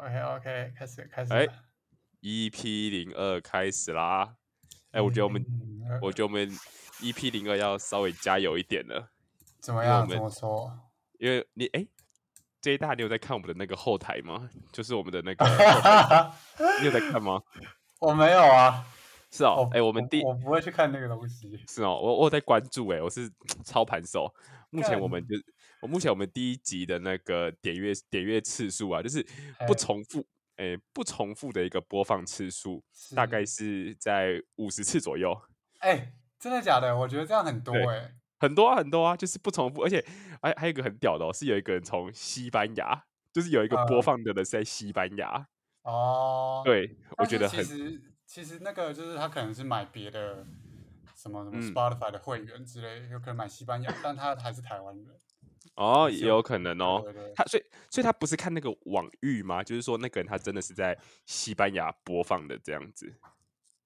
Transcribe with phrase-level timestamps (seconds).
[0.00, 1.32] OK OK，开始开始。
[1.34, 1.46] 哎
[2.22, 4.34] ，EP 零二开始啦！
[4.92, 6.48] 哎，我觉得我们，嗯我觉得我们
[7.00, 9.10] EP 零二要稍微加油一点了，
[9.60, 10.00] 怎么样？
[10.02, 10.72] 我怎么说？
[11.18, 11.86] 因为你哎，
[12.62, 14.48] 这一大你有在看我们的那个后台吗？
[14.72, 15.44] 就是我们的那个
[16.80, 17.42] 你有在看吗？
[18.00, 18.86] 我没有啊。
[19.30, 21.62] 是哦，哎，我们第我不会去看那个东西。
[21.68, 23.30] 是哦，我我有在关注哎，我是
[23.64, 24.34] 操盘手。
[24.70, 25.36] 目前我们就
[25.80, 29.22] 我目前我们第一集的那个点阅点阅次数啊，就是
[29.66, 30.26] 不哎重复，
[30.56, 32.84] 哎，不重复的一个播放次数，
[33.14, 35.34] 大概是在五十次左右。
[35.78, 36.96] 哎，真的假的？
[36.96, 38.14] 我觉得这样很多对哎。
[38.38, 40.02] 很多啊，很多啊，就是不重复，而且
[40.40, 45.46] 还还有一个很屌的、哦，是有一个人从西班牙，就是有一个播呃放的人是在西班牙，
[45.82, 46.62] 哦。
[46.64, 50.46] 对我觉得很其实其实那个就是他可能是买别的
[51.14, 55.06] 什么什么嗯 Spotify 的会员之类，有可能买西班牙，但他还是台湾人。
[55.74, 57.00] 哦，也有可能哦。
[57.04, 59.62] 对对对他所以所以他不是看那个网域吗？
[59.62, 63.14] 就是说那个人他真的是在西班牙播放的这样子。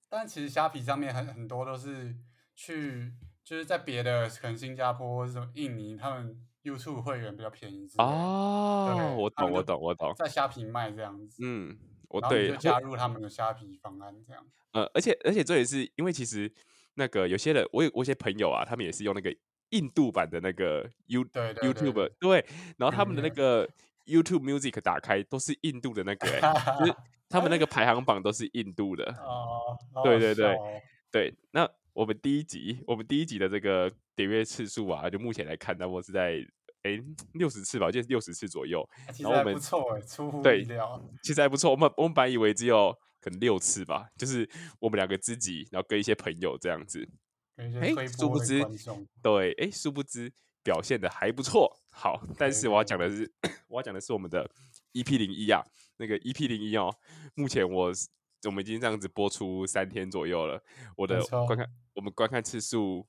[0.09, 2.15] 但其实虾皮上面很很多都是
[2.55, 3.13] 去，
[3.43, 10.15] 就是在别的可能新加坡或者什么印尼，他们 YouTube 会员比较便宜哦，我懂，我懂，我懂。
[10.17, 11.77] 在虾皮卖这样子，嗯，
[12.09, 14.47] 我对就加入他们的虾皮方案这样。
[14.73, 16.53] 呃，而且而且这也是因为其实
[16.95, 19.35] 那个有些人，我有我一些朋友啊，他们也是用那个
[19.75, 22.47] 印度版的那个 You 对对对 YouTube 对，
[22.79, 23.69] 然后他们的那嗯个
[24.07, 26.95] YouTube Music 打开都是印度的那个、欸，就是
[27.29, 29.05] 他们那个排行榜都是印度的。
[29.19, 30.57] 哦，对对对
[31.11, 36.45] 对，那我们第一集，我们第一集的这个点阅次数啊，就目前来看，差不多是在
[36.83, 37.03] 诶
[37.33, 38.87] 六十次吧，就是六十次左右。
[39.11, 41.03] 其实还然后我们不错哎，出乎对意料。
[41.23, 41.71] 其实还不错。
[41.71, 47.09] 我们我们本来以为只有可能六次吧，就是我们两个知己，然后跟一些朋友这样子。
[47.57, 48.65] 哎殊不知
[49.23, 51.79] 对，哎，殊不知表现的还不错。
[51.91, 53.33] 好，但是我要讲的是，
[53.69, 54.51] 我要讲的是我们的
[54.93, 55.63] EP 零一啊，
[55.99, 56.93] 那个 EP 零一哦，
[57.35, 57.93] 目前我
[58.47, 60.63] 我们已经这样子播出三天左右了，
[60.97, 63.07] 我的观看我们观看次数，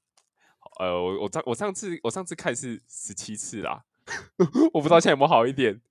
[0.79, 3.83] 呃，我我上我上次我上次看是十七次啦，
[4.73, 5.81] 我不知道现在有没有好一点，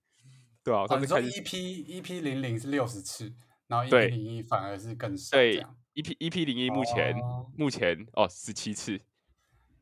[0.63, 3.35] 对啊，我上次看是 EP EP 零零是六十次，
[3.67, 5.77] 然后 EP 对零一反而是更少这对样。
[5.95, 9.01] EP EP 零一目前、哦目前哦十七次，啊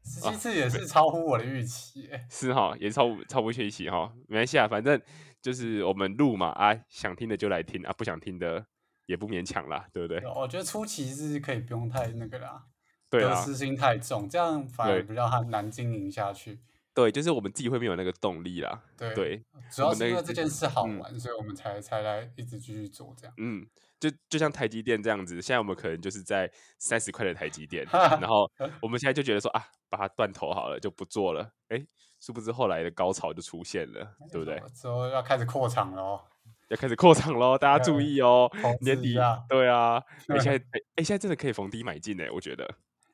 [0.04, 5.00] 十七次也是超乎我的预期欸，是哈，也超超不缺席哈，没关系啊，反正
[5.40, 8.66] 就是我们录嘛啊，想听的就来听啊，不想听的
[9.06, 10.22] 也不勉强啦，对不对？
[10.36, 12.64] 我觉得初期是可以不用太那个啦，
[13.08, 16.60] 对啊，得失心太重，这样反而比较很难经营下去。
[16.94, 23.34] 对，就是我们自己会没有那个动力啦，对，对，主要是因为这件事好嗯玩，所以我们才才来一直继续做这样。
[23.38, 23.66] 嗯，
[23.98, 28.50] 就就像台积电这样子，现在我们可能就是在三十块的台积电，然后
[28.82, 31.82] 我们现在就觉得说啊，把它断头好了，就不做了，哎，
[32.20, 34.62] 殊不知后来的高潮就出现了，对不对？
[34.74, 36.20] 之后要开始扩厂了哦，
[36.68, 39.96] 要开始扩厂喽， 大家注意哦投，年底资一下对啊，
[40.28, 42.68] 哎，现对在哎哎，现在真的可以逢低买进哎，我觉得。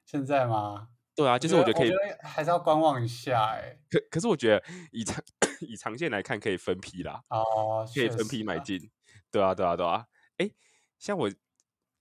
[0.04, 0.88] 现在吗？
[1.18, 1.90] 对啊，就是我觉得可以，
[2.22, 3.76] 还是要观望一下哎。
[3.90, 4.62] 可可是我觉得
[4.92, 5.20] 以长
[5.60, 8.24] 以长线来看，可以分批啦，哦，可以分。
[8.28, 8.88] 批买进。
[9.32, 10.06] 对啊，对啊，对啊。
[10.36, 10.48] 哎，
[10.96, 11.28] 像我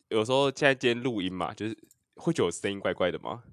[0.09, 1.75] 有时候现在今天录音嘛，就是
[2.15, 3.43] 会觉得我声音怪怪的吗？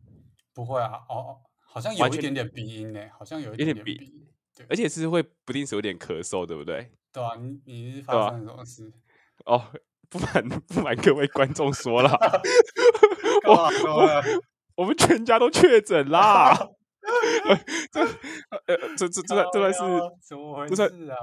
[0.52, 4.28] 不会啊，哦，好像有一点点鼻音呢，好像有一有点鼻点点鼻音。
[4.56, 6.92] 对而且是会不定时有点咳嗽，对不对？
[7.10, 8.92] 对啊，你你发生什么事？
[9.46, 9.72] 哦，
[10.10, 12.10] 不瞒不瞒各位观众说了，
[13.42, 14.22] 干嘛说了？
[14.76, 16.70] 我们全家都确诊啦。
[17.44, 17.56] 呃
[17.92, 19.80] 这呃这这这算这段是
[20.26, 21.16] 怎么回事啊？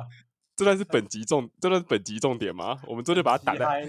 [0.55, 2.77] 这算是本集重这段是本集重点吗？
[2.85, 3.83] 我们这就把它打在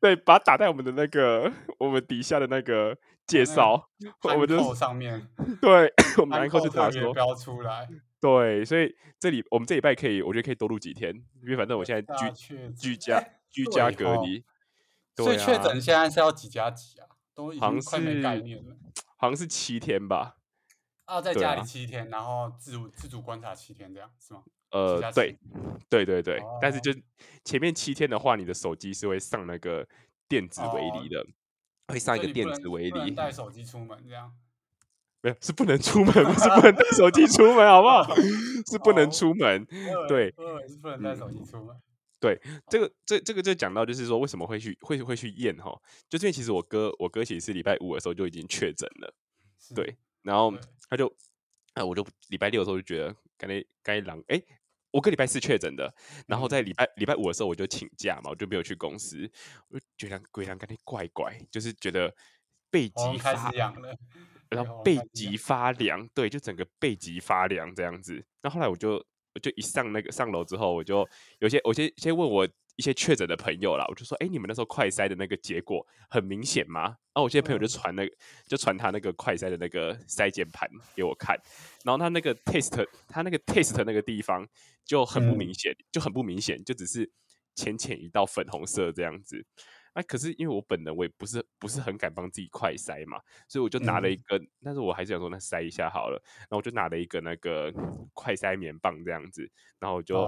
[0.00, 2.94] 对，把它打在我们的那个我们底下的那个
[3.26, 3.88] 介绍，
[4.22, 5.26] 我们就上面，
[5.62, 7.88] 对，我们安安扣就打说，出来。
[8.20, 11.10] 对，所以这里我们这礼拜可以，我觉得可以多录几天，
[11.42, 12.30] 因为反正我现在居
[12.76, 14.44] 居家哎居家隔离，
[15.16, 17.08] 所以确诊现在是要几加几啊？
[17.34, 18.76] 都已好像经快没概是念了。
[19.16, 20.36] 好像是七天吧，
[21.06, 24.42] 啊，在家里啊七天，然后自主自主观察七天，这样是吗？
[24.70, 25.38] 呃加，对，
[25.88, 26.92] 对对对，但是哦就
[27.44, 29.86] 前面七天的话，你的手机是会上那个
[30.28, 31.26] 电子围哦篱的，
[31.88, 34.32] 会上一个电子围篱，带手机出门这样。
[35.22, 38.14] 没有是不能出门，不是不能带手机出门，好不好？
[38.70, 39.64] 是不能哦出门，
[40.06, 40.30] 对
[40.68, 41.74] 是不能带嗯手机出门。
[42.68, 45.76] 这个这这个就讲到，就是说为什么会去会会去验哈，
[46.08, 49.14] 就是因为其实我哥我哥其实是礼拜五的时候就已经确诊了，
[49.74, 50.54] 对，然后
[50.88, 51.12] 他就，
[51.74, 54.40] 哎，我就礼拜六的时候就觉得该该狼，哎，
[54.90, 55.92] 我哥礼拜四确诊的，
[56.26, 56.50] 然后嗯。
[56.50, 59.28] 在礼拜礼拜五的时候我就请假嘛，我就没有去公司，
[59.68, 62.14] 我就觉得鬼狼感觉怪怪，就是觉得
[62.70, 63.96] 背脊发始痒了，
[64.48, 68.24] 然后背脊发凉，对，就整个背脊发凉这样子。
[68.42, 69.04] 那后来我就我
[69.40, 71.08] 就一上那个上楼之后，我就
[71.38, 76.82] 有些我先先问我一些确诊的朋友啦，我就说，哎，你们那时候快筛的那个结果很明显吗？
[76.82, 78.16] 然后我这些朋友就传那个，
[78.48, 81.36] 就传他那个快筛的那个筛检盘给我看，
[81.84, 84.46] 然后他那个 test，他那个 test 那个地方
[84.84, 87.08] 就很不明显，就很不明显，就只是
[87.54, 89.46] 浅浅一道粉红色这样子。
[89.94, 97.72] 那可是因为我本人我也不是不是很敢帮自己快塞嘛，所以我就拿了一根，但是我还是想说那塞一下好了，然后我就拿了一个那个
[98.12, 99.48] 快塞棉棒这样子，
[99.78, 100.18] 然后我就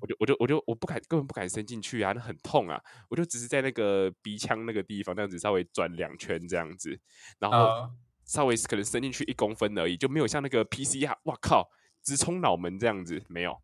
[0.00, 6.98] 我就我就我就我不敢根本不敢伸进去啊，那很痛啊，我就只是在那个鼻腔那个地方这样子稍微转两圈这样子，
[7.38, 7.90] 然后
[8.24, 11.68] 稍微可能伸进去一公分而已，就没有像那个 PCR，哇靠，
[12.02, 13.60] 直冲脑门这样子没有，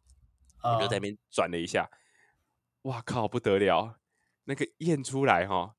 [0.63, 1.89] 我就在那边转了一下，
[2.83, 3.99] 哇靠不得了。
[4.45, 5.75] 那个验出来哈，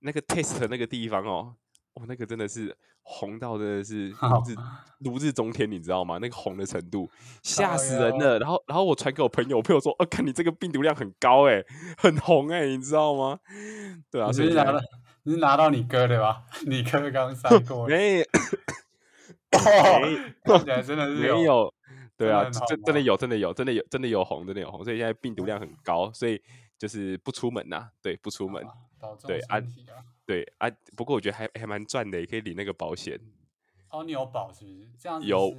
[0.00, 1.54] 那个 test 那个地方哦，
[1.94, 4.16] 哦，那个真的是红到真的是如
[4.46, 4.54] 日
[4.98, 6.18] 如日中天，你知道吗？
[6.20, 7.10] 那个红的程度
[7.42, 8.38] 吓死人了。
[8.38, 11.64] 然后，然后我传给我朋友，我朋友说：“哦，看你这个病毒量很高哎，
[11.98, 13.38] 很红哎，你知道吗？”
[14.10, 14.80] 对啊，所以拿到
[15.22, 16.44] 你是拿到你哥的吧？
[16.66, 18.24] 你哥刚上过没？
[19.50, 21.72] 看起来真的是没有。
[22.16, 24.84] 对啊，真真的有，真的有，真的有，真的有红，真的有红。
[24.84, 26.40] 所以现在病毒量很高，所以。
[26.80, 28.66] 就是不出门呐，对，不出门，
[29.26, 29.60] 对啊，
[30.24, 30.66] 对啊，
[30.96, 33.20] 不过我觉得还还蛮赚的，也可以领那个保险。
[33.90, 34.88] 哦，你有保是不是？
[34.98, 35.54] 这样有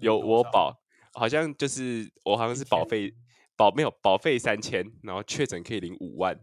[0.00, 0.74] 有我保，
[1.12, 3.12] 好像就是我好像是保费
[3.58, 6.34] 保没有保费三千，然后确诊可以领五万。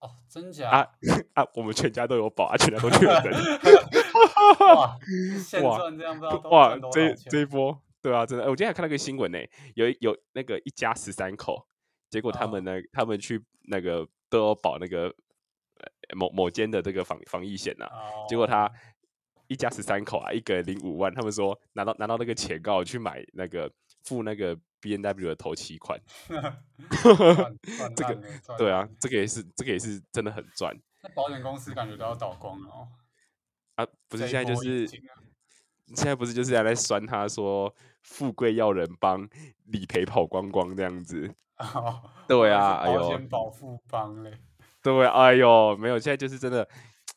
[0.00, 0.88] 哦，真假啊
[1.34, 1.46] 啊！
[1.54, 3.30] 我们全家都有保啊，全家都确诊。
[4.74, 4.96] 哇，
[5.46, 9.38] 现 赚这样不知道哇，这这一波对啊，真的，我今天还看到个新闻呢，
[9.74, 11.68] 有有那个一家十三口。
[12.10, 12.72] 结果他们呢？
[12.92, 15.14] 他们去那个都要保那个
[16.16, 17.86] 某某间的这个防防疫险呐。
[18.28, 18.70] 结果他
[19.46, 21.12] 一家十三口啊，一个人领五万。
[21.14, 23.70] 他们说拿到拿到那个钱，刚好去买那个
[24.04, 26.00] 付那个 B N W 的头期款。
[27.94, 28.22] 这个
[28.56, 30.74] 对啊，这个也是这个也是真的很赚。
[31.02, 32.88] 那保险公司感觉都要倒光了哦。
[33.76, 37.72] 啊，不是现在就是现在不是就是在在酸他说
[38.08, 39.28] 富贵要人帮，
[39.66, 41.32] 理赔跑光光这样子。
[41.58, 44.32] 哦，对啊，哎呦，保险保富帮嘞，
[44.82, 46.66] 对，哎呦，没有，现在就是真的，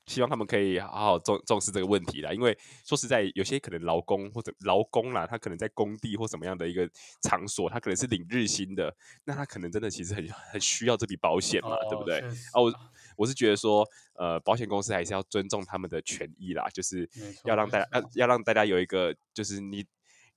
[0.08, 2.34] 希望他们可以好好重重视这个问题啦。
[2.34, 6.90] 因为说实在，有些可能劳工或者劳工啦，他可能在工地或什么样的一个
[7.22, 8.94] 场所，他可能是领日薪的，
[9.26, 12.20] 那他可能真的其实很很需要这笔保险嘛，对不对？
[12.52, 12.74] 啊，我
[13.16, 17.08] 我是觉得说，呃，保险公司还是要尊重他们的权益啦，就是
[17.46, 19.86] 要让大家要要让大家有一个，就是你。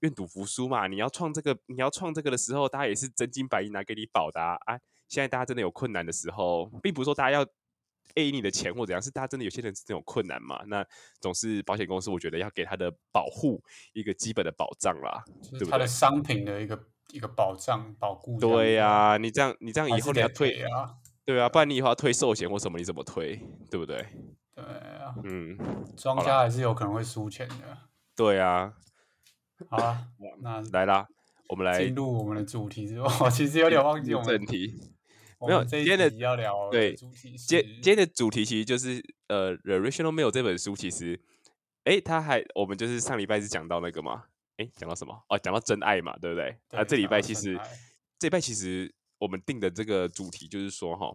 [0.04, 4.58] 愿赌服输嘛，你要创这个，你要创这个的时候，大家也是真金白银拿给你保的啊！
[5.08, 7.46] 现在大家真的有困难的时候，并不是说大家要
[8.16, 10.62] A 你的钱或怎样，是大家真的有些人是这种困难嘛？
[10.66, 10.84] 那
[11.20, 13.62] 总是保险公司，我觉得要给他的保护
[13.94, 15.70] 一个基本的保障啦，对不对？
[15.70, 16.78] 他的商品的一个
[17.12, 18.38] 一个保障保护。
[18.38, 20.96] 对呀，你这样你这样以后你要退啊？
[21.24, 23.40] 对啊，不然你以后要退寿险或什么，你怎么退？
[23.70, 24.06] 对不对？
[24.54, 25.56] 对啊，嗯，
[25.96, 27.78] 庄家还是有可能会输钱的。
[28.14, 28.74] 对啊。
[29.68, 30.06] 好啊，
[30.40, 31.06] 那来啦，
[31.48, 32.88] 我们来进入我们的主题。
[32.88, 34.80] 之后， 其实有点忘记我们正题，
[35.40, 37.36] 没有今天的要聊对主题。
[37.36, 41.20] 今今天的主题其实就是呃，《The Rational Mail》这本书，其实
[41.84, 44.24] 哎，他还我们就是上礼拜是讲到那个嘛，
[44.56, 45.24] 哎，讲到什么？
[45.28, 46.56] 哦，讲到真爱嘛，对不对？
[46.70, 47.58] 啊，这礼拜其实
[48.18, 51.14] 这礼拜其实我们定的这个主题就是说哈，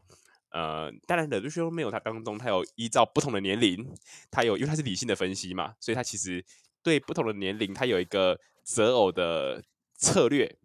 [0.52, 3.86] 呃，当然，《The Rational Mail》它当中它有依照不同的年龄，
[4.32, 6.46] 它有因为它是理性的分析嘛，所以它其实。
[6.90, 10.58] 对不同的年龄，它有一个择偶的策略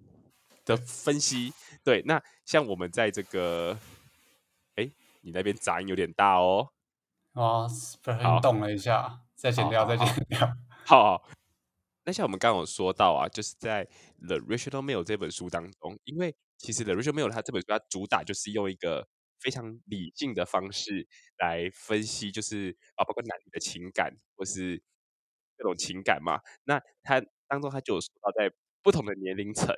[0.65, 1.53] 的分析。
[1.85, 3.79] 对，那像我们在这个，
[4.77, 4.91] 哎，
[5.21, 6.71] 你那边杂音有点大哦。
[7.35, 7.69] 哦，
[8.03, 10.51] 不是很动了一下，再剪掉，再剪掉。
[10.87, 11.29] 好，
[12.05, 13.85] 那像我们刚刚有说到啊，就是在
[14.27, 19.07] 《The Rational Mail》这本书当中，因为其实《The Rational Mail》它这本书它主打就是用一个
[19.41, 24.83] 非常理性的方式来分析，就是啊，包括男女的情感或是。
[25.57, 29.75] 各种情感嘛，那他当中他就有说到，在不同的年龄层，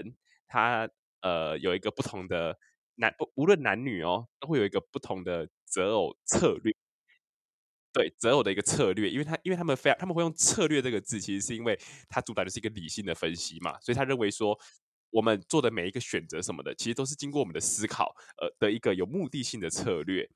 [0.46, 0.88] 他
[1.20, 2.58] 呃有一个不同的
[2.96, 6.74] 男不无论男女哦，都会有一个不同的择偶策略。
[7.92, 11.78] 对择偶的一个策略，因为他因为他们非常他们会用策略这个字，其实是因为
[12.10, 14.58] 他主打的是一个理性的分析嘛，所以他认为说
[15.08, 20.28] 我们做的每一个选择什么的，其实都是经过我们的思考呃的一个有目的性的策略。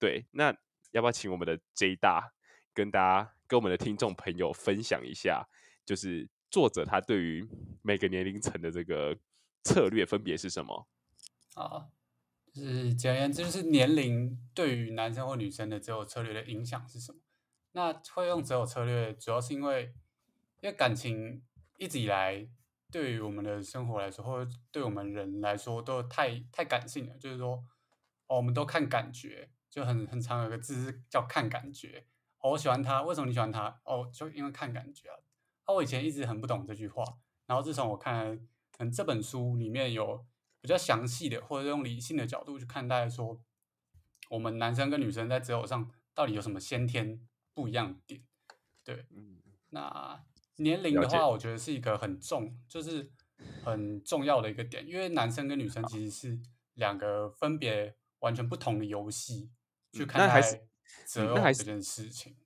[0.00, 0.52] 对，那
[0.90, 2.32] 要不要请我们的 J 大
[2.74, 3.33] 跟大家？
[3.46, 5.46] 跟我们的听众朋友分享一下，
[5.84, 7.46] 就是作者他对于
[7.82, 9.16] 每个年龄层的这个
[9.62, 10.86] 策略分别是什么？
[11.54, 11.88] 啊，
[12.52, 17.20] 就是简而言之，就是年龄对于男生或女生的择偶策略的影响是什么？
[17.72, 19.94] 那会用择偶策略，主要是因为
[20.60, 21.42] 因为感情
[21.76, 22.48] 一直以来
[22.90, 27.18] 对于我们的生活来说，或者对我们人来说，都太太感性了。
[27.18, 27.64] 就是说，
[28.28, 32.06] 哦，我们都看感觉，就很很常有个字是叫看感觉。
[32.44, 33.80] 哦，我喜欢他，为什么你喜欢他？
[33.84, 35.16] 哦，就因为看感觉啊。
[35.64, 37.02] 哦，我以前一直很不懂这句话，
[37.46, 38.36] 然后自从我看
[38.70, 40.26] 可能这本书里面有
[40.60, 43.40] 比较详细的，或者用理性的角度去看待说，
[44.28, 47.18] 我们男生跟女生在择偶上到底有什么先天
[47.54, 48.22] 不一样的点？
[48.84, 49.38] 对，嗯，
[49.70, 50.22] 那
[50.56, 53.10] 年龄的话，我觉得是一个很重，就是
[53.64, 56.38] 很重要的一个点，因为男生跟女生其实是
[56.74, 59.50] 两个分别完全不同的游戏
[59.92, 60.42] 去看待
[61.06, 62.36] 择偶这件事情。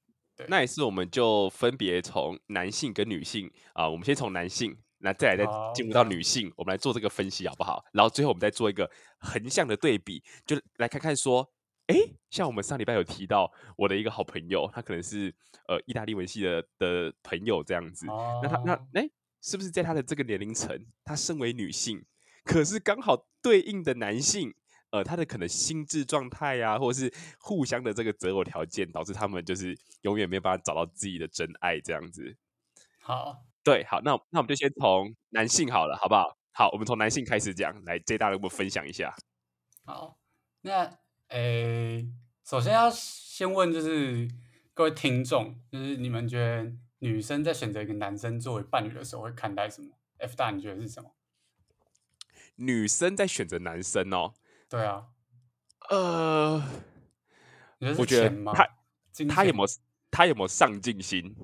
[0.46, 7.84] 那也是，我们就分别从男性跟女性啊，我们先从男性，那再来再进入到女性，我们来做这个分析好不好？
[7.92, 11.50] 然后最后我们再做一个横向的对比，就来看看说，
[11.88, 11.96] 哎，
[12.30, 15.34] 像我们上礼拜有提到我的一个好朋友，他可能是
[15.66, 18.06] 呃意大利文系的的朋友这样子，
[18.40, 19.10] 那他那哎，
[19.42, 22.04] 是不是在他的这个年龄层，他身为女性，
[22.44, 24.54] 可是刚好对应的男性？
[24.90, 32.34] 呃，他的可能心智状态呀，或者是互相的这个择偶条件，导致他们就是永远没有办法找到自己的真爱这样子。
[32.98, 36.38] 好，对，好，那那我们就先从男性好了，好不好？
[36.52, 39.14] 好，我们从男性开始讲，来，J 大的我们分享一下。
[39.84, 40.18] 好，
[40.62, 42.08] 那诶，
[42.44, 44.26] 首先要先问就是
[44.72, 51.10] 各位听众，就是你们觉得女生在选择一个男生作为伴侣的时候会看待什么？F 大你觉得是什么？
[52.56, 54.34] 女生在选择男生哦。
[54.68, 55.06] 对啊，
[55.88, 56.62] 呃，
[57.96, 58.68] 我觉得他
[59.28, 59.66] 他有没有
[60.10, 61.34] 他有没有上进心？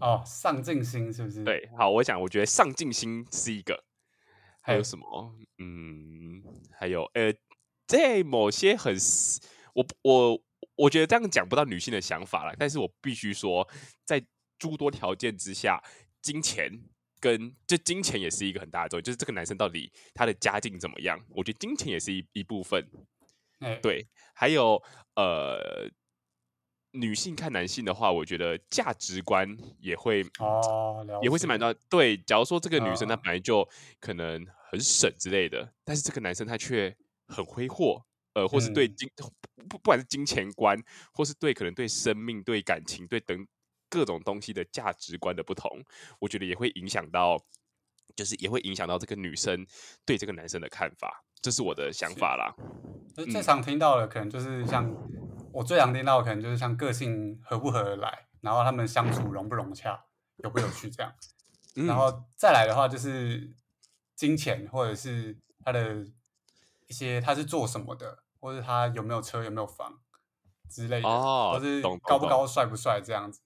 [0.00, 1.44] 哦，上进心是不是？
[1.44, 3.84] 对，好，我想我觉得上进心是一个，
[4.60, 5.32] 还有什么？
[5.58, 7.32] 嗯，还有呃，
[7.86, 8.96] 在某些很
[9.74, 10.42] 我我
[10.74, 13.68] 我觉得这样讲不到女性的想法了，但是我必须说，
[14.04, 14.24] 在
[14.58, 15.80] 诸多条件之下，
[16.20, 16.82] 金钱。
[17.22, 21.24] 跟就金钱也是一个很大的作用，就是这个男生到底他的家境怎么样？
[21.30, 22.84] 我觉得金钱也是一一部分。
[23.80, 24.82] 对，还有
[25.14, 25.88] 呃，
[26.90, 31.74] 女性看男性的话，我觉得价值观也会哦，也会是蛮重要。
[31.88, 33.66] 对，假如说这个女生她本来就
[34.00, 36.92] 可能很省之类的，但是这个男生他却
[37.28, 39.30] 很挥霍，呃，或是对金不
[39.68, 40.76] 不管是金钱观，
[41.12, 43.46] 或是对可能对生命、对感情、对等。
[43.92, 45.84] 各种东西的价值观的不同，
[46.18, 47.38] 我觉得也会影响到，
[48.16, 49.66] 就是也会影响到这个女生
[50.06, 52.54] 对这个男生的看法，这是我的想法啦。
[53.14, 54.90] 就最常听到的，可能就是像
[55.52, 60.06] 我最常听到的，可能就是像个性合不合得来，然后他们相处融不融洽，
[60.36, 61.12] 有不有趣这样。
[61.86, 63.54] 然后再来的话，就是
[64.16, 66.06] 金钱，或者是他的
[66.88, 70.00] 一些他是做什么的，或者他有没有车有没有房
[70.70, 71.08] 之类的，
[71.50, 73.42] 或是高不高帅不帅这样子。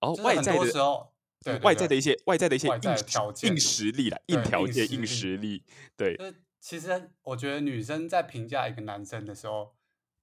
[0.00, 1.12] 哦，外在的时候，
[1.44, 5.64] 对外在的一些外在的一些硬条件、硬实力啦，硬条件、硬实力。
[5.96, 9.74] 对，就是其实我觉得女生在评价一个男生的时候，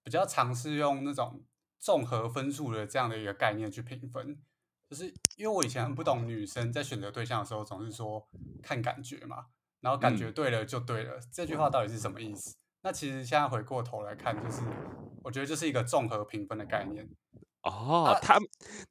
[0.03, 1.43] 比较尝试用那种
[1.79, 4.37] 综合分数的这样的一个概念去评分。
[4.89, 5.05] 就是
[5.35, 8.25] 因为我以前很不懂女生在选择对象的时候，总是说
[8.63, 9.47] 看感觉嘛，
[9.81, 12.55] 然后感觉对了就对了，这句话到底是什么意思？
[12.83, 14.61] 那其实现在回过头来看，就是
[15.23, 17.09] 我觉得就是一个综合评分的概念。
[17.63, 18.39] 哦，他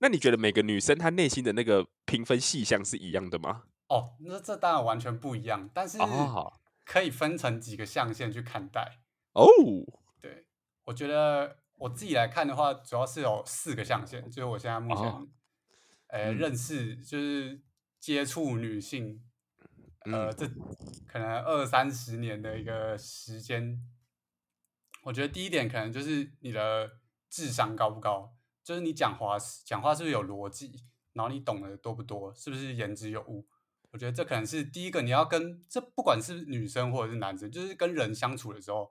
[0.00, 3.64] 那你觉得每个女生她内心的那个评分细项是一样的吗？
[3.88, 5.96] 哦，那这当然完全不一样，但是
[6.84, 8.98] 可以分成几个象限去看待。
[9.32, 9.46] 哦，
[10.20, 10.46] 对，
[10.84, 15.28] 我觉得我自己来看的话，主要是有四个象限，就是我现在目前，
[16.08, 17.62] 呃，认识就是
[17.98, 19.22] 接触女性，
[20.00, 20.46] 呃，这
[21.06, 23.80] 可能二三十年的一个时间，
[25.04, 26.98] 我觉得第一点可能就是你的
[27.30, 28.35] 智商高不高。
[28.66, 30.82] 就是你讲话讲话是不是有逻辑，
[31.12, 33.46] 然后你懂得多不多，是不是言之有物？
[33.92, 38.90] 我觉得这可能是第一个，你要跟这不管是女生或者是男生，就是跟人相处的时候，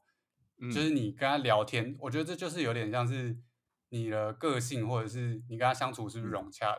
[0.74, 3.38] 就是你跟他聊天，我觉得这就是有点像是
[3.89, 6.74] 你的个性，或者是你跟他相处是不是融洽？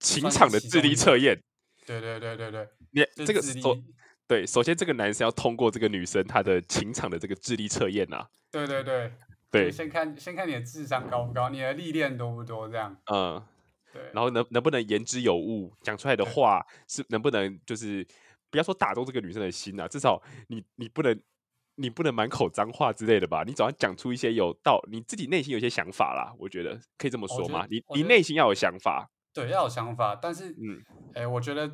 [0.00, 1.40] 情场的智力测验。
[1.86, 3.80] 对对对对对，你这个首
[4.26, 8.26] 对，首先这个男生要通过这个女生她的情场的这个智力测验呐。
[8.50, 9.12] 对对对。
[9.52, 12.96] 对，先看先看你的智商高不高，你的历练多不多，这样。
[13.12, 13.40] 嗯，
[13.92, 14.02] 对。
[14.14, 18.04] 然后能能不能言之有物，讲出来的话是能不能就是
[18.50, 21.20] 不要说打动这个女生的心啊，至少你你不能
[21.74, 23.44] 你不能满口脏话之类的吧？
[23.46, 26.34] 你总要讲出一些有道，你自己内心有些想法啦。
[26.38, 27.66] 我觉得可以这么说吗？
[27.70, 29.10] 你你内心要有想法。
[29.34, 30.82] 对，要有想法，但是嗯，
[31.14, 31.68] 哎，我觉得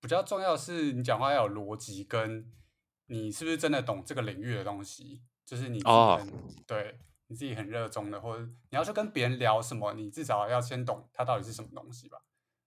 [0.00, 2.50] 比较重要是你讲话要有逻辑，跟
[3.06, 6.20] 你是不是真的懂这个领域的东西，就是你哦，
[6.66, 6.98] 对。
[7.30, 12.18] 你自己很热衷的，或者你要去跟别人聊什么，你至少要先懂它到底是什么东西吧？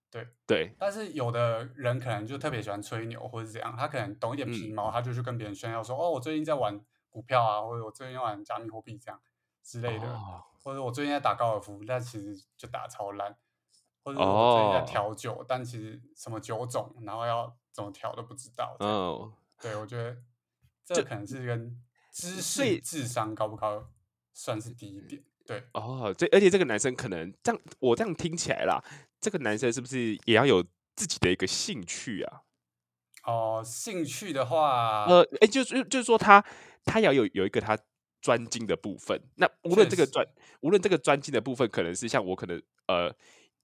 [0.09, 0.73] 对对。
[0.79, 6.79] 但是有的人可能就特别喜欢吹牛，或者怎样，他可能懂一点皮毛，他就去跟别人炫耀说：“哦，我最近在玩
[7.09, 9.19] 股票啊，或者我最近玩加密货币这样
[9.61, 13.37] 之类的，哦或者我最近在打高尔夫，但其实就打超烂，
[14.01, 18.77] 或者我最近在哦调酒，但其实什么酒种，然后要怎么调都不知道。
[19.59, 20.15] 对，我觉得
[20.85, 23.89] 这这可能是跟知识、智商高不高
[24.33, 25.23] 算是第一点。
[25.45, 28.83] 对，哦，这而且这个男生可能这样，我这样听起来啦，
[29.19, 30.63] 这个男生是不是也要有
[30.95, 32.41] 自己的一个兴趣啊？
[33.25, 36.43] 哦，兴趣的话，呃，哎，就是就是说他
[36.85, 37.77] 他要有有一个他
[38.21, 39.21] 专精的部分。
[39.35, 40.25] 那无论这个专
[40.61, 43.13] 无论这个专精的部分，可能是像我可能呃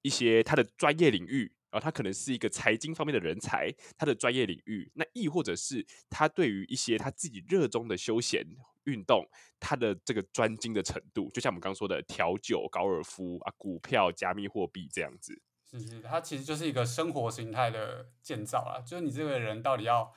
[0.01, 1.51] 一些他的专业领域。
[1.71, 8.45] 然后他可能是一个财经方面的人才，他的专业领域，那亦或者是他对于一些他自己热衷的休闲
[8.85, 9.27] 运动，
[9.59, 15.41] 他的这个专精的程度，就像我们刚刚说的调酒、高尔夫啊、股票、加密货币这样子。
[15.69, 18.81] 是是，它其实就是一个生活形态的建造啦。
[18.81, 20.11] 就是你这个人到底要，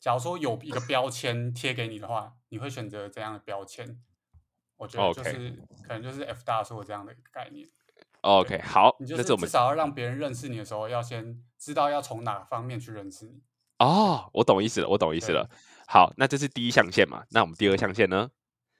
[0.00, 4.00] 假如说有一个标签贴给你的话，你会选择怎样的标签？
[4.76, 5.50] 我觉得就是
[5.86, 7.68] 可能就是 F 大说的这样的一个概念。
[8.24, 13.42] OK，好，你就那是我们至少要让别人认识你的时候，要先知道要从哪方面去认识你。
[13.78, 15.46] 哦，我懂意思了，我懂意思了。
[15.86, 17.24] 好，那这是第一象限嘛？
[17.30, 18.30] 那我们第二象限呢？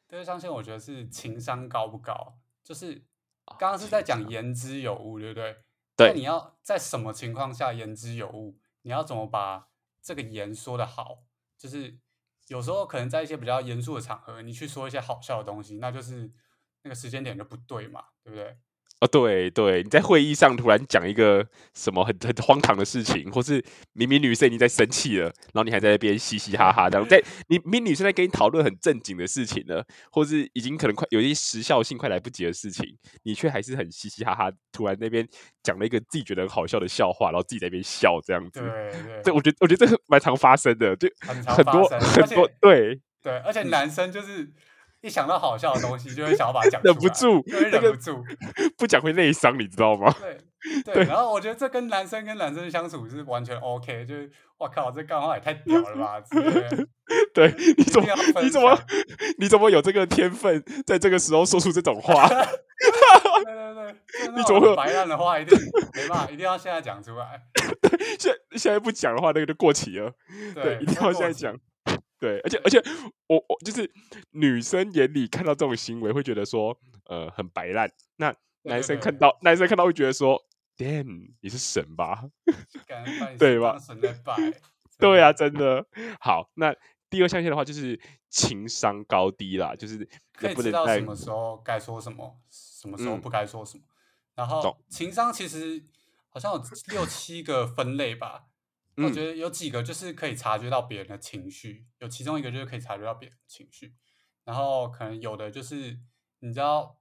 [0.08, 3.04] 第二象限我觉得是情商高不高，就是
[3.44, 5.56] 哦刚刚是在讲言之有物，对不对？
[5.96, 8.58] 对那你要在什么情况下言之有物？
[8.82, 9.68] 你要怎么把
[10.00, 11.24] 这个言说得好？
[11.58, 11.98] 就是
[12.48, 16.32] 有时候可能在一些比较严肃的场合，你去说一些好笑的东西，那就是
[16.82, 18.56] 那个时间点就不对嘛，对不对？
[19.00, 32.86] 哦，对对，你在会议上突然讲一个什么很很荒唐的事情，或是明明女生已经在生气了，然后你还在那边嘻嘻哈哈，这样在你明明女生在跟你讨论很正经的事情了，或是已经可能快有一些时效性快来不及的事情，
[33.24, 35.26] 你却还是很嘻嘻哈哈，突然那边
[35.62, 38.60] 讲了一个自己觉得很好笑的笑话，然后自己在那边笑这样子。
[38.60, 44.50] 对对对，我觉得我觉得这个蛮常发生的，就很多很多且对，对，而且男生就是
[45.04, 48.25] 一想到好笑的东西，就会想要把它讲 忍出来忍不住就会忍不住。
[48.78, 50.11] 不讲会内伤，你知道吗？
[50.18, 56.87] 对对，然后我觉得这跟男生跟男生相处是完全 OK，就是我靠，这干话也太屌了吧之类的。
[57.35, 58.09] 对，你怎么
[58.42, 58.78] 你怎么
[59.38, 62.26] 你怎么有这个天分，在这个时候说出这种话？
[62.26, 63.94] 对对对，
[64.35, 65.59] 你怎么白烂的话一定
[65.92, 67.42] 没办法，一定要现在讲出来。
[68.18, 70.11] 现在现在不讲的话，那个就过期了。
[70.55, 71.55] 对，一定要现在讲。
[72.24, 72.82] 对，而且而且
[73.26, 73.90] 我我就是
[74.30, 77.92] 女生眼里看到这种行为，会觉得说，呃，很白烂。
[78.16, 80.42] 那男生看到 男生看到会觉得说
[80.78, 82.24] ，Damn，你是神吧？
[83.38, 84.34] 对吧神在拜。
[84.98, 85.87] 对啊，呀，真的。
[86.18, 86.74] 好，那
[87.10, 89.98] 第二象限的话，就是情商高低啦，就是
[90.32, 93.84] 可以能不知道什么时候该说什么，什么时候嗯不该说什么。
[94.34, 95.84] 然后情商其实
[96.30, 98.46] 好像有六七个分类吧。
[98.96, 103.94] 我嗯觉得有几个就是可以察觉到别人的情绪，有其中一个就是可以察觉到别人的情绪，
[104.44, 105.98] 然后可能有的就是
[106.40, 106.96] 你知道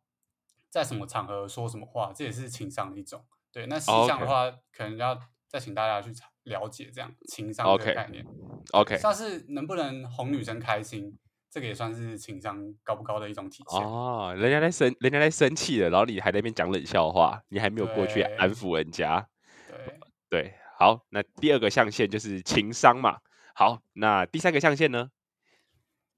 [0.69, 3.23] 在什么场合说什么话，这也是情商的一种。
[3.51, 6.11] 对，那实际上的话，可能要再请大家去
[6.45, 8.25] 了解这样情商这 OK 个概念。
[8.71, 11.15] OK 像是能不能哄女生开心，
[11.51, 13.79] 这个也算是情商高不高的一种体现。
[13.79, 19.29] 哦，人家在生人家在生气了，然后你还在那边讲冷笑话，你还没有过去安抚人家。
[19.69, 20.53] 对，对，
[20.83, 23.21] 好，那第二个象限就是情商嘛。
[23.55, 25.11] 好，那第三个象限呢？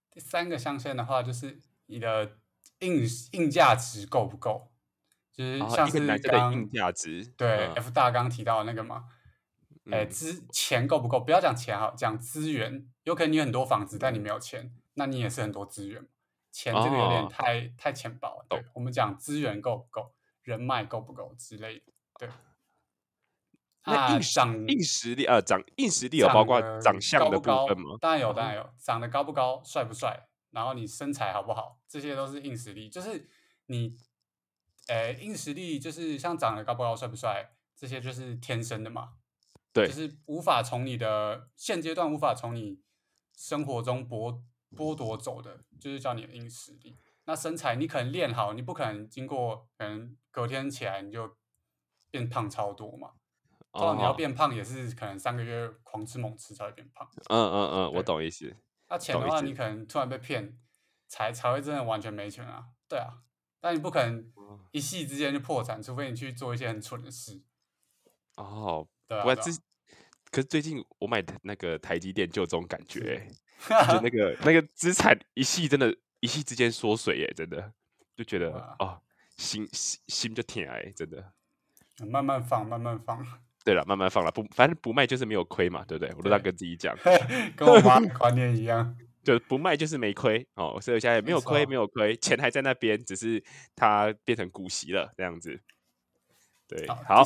[0.10, 2.40] 第三个象限的话，就是你的
[2.80, 4.72] 硬硬价值够不够，
[5.32, 9.04] 就是啊，像是一个硬价值，对、嗯 F 大刚提到的那个嘛，
[9.92, 11.20] 哎、嗯资钱够不够？
[11.20, 12.90] 不要讲钱哈，讲资源。
[13.04, 16.08] 有可能你有很多房子，但你没有钱，那你也是很多资源。
[16.52, 18.46] 钱这个有点哦太、太浅薄了。
[18.50, 21.94] 对我们讲资源够不够，人脉够不够之类的。
[22.18, 22.30] 对。
[23.86, 27.98] 啊那硬实长硬实力啊长硬实力有包括长相的部分吗？
[28.02, 28.74] 当然有，当哦然有。
[28.80, 32.90] 长得高不高，帅不帅，然后你身材好不好，这些都是硬实力。
[32.90, 33.30] 就是
[33.68, 33.96] 你，
[34.88, 39.14] 呃，硬实力就是像长得高不高、帅不帅，这些就是天生的嘛。
[39.72, 42.80] 对就是无法从你的现阶段无法从你
[43.36, 44.42] 生活中剥
[44.76, 46.98] 剥夺走的，就是叫你的硬实力。
[47.26, 51.38] 那身材你可能练好，你不可能经过可能隔天起来你就
[52.10, 53.12] 变胖超多嘛。
[53.76, 57.08] 通常你要哦变胖也是可能三个月狂吃猛吃才会变胖。
[57.28, 58.56] 嗯嗯嗯，我懂意思。
[58.88, 60.58] 那钱的话，你可能突然被骗，
[61.08, 62.68] 才才会真的完全没钱啊。
[62.88, 63.24] 对啊，
[63.60, 67.42] 但你不可能哦一夕之间就破产，除非你去做一些很蠢的事。
[68.38, 69.24] 哦，对啊，
[70.32, 73.28] 可是最近我买台那个台积电就有这种感觉
[73.70, 77.74] 欸，就那个那个资产一系真的，一夕之间缩水耶，真的
[78.16, 79.02] 就觉得哇哦，
[79.38, 81.34] 心心心就甜哎，真的。
[82.06, 83.26] 慢慢放，慢慢放，
[83.66, 86.14] 对了，慢慢放了，不，反正不卖就是没有亏嘛，对不对？
[86.16, 86.96] 我都在跟自己讲。
[87.58, 88.96] 跟我妈的观念一样。
[89.26, 93.44] 就不卖就是没亏哦，所以现在没有亏，没没有亏，钱还在那边，只是
[93.76, 95.60] 它变成股息了这样子。
[96.68, 97.24] 对，好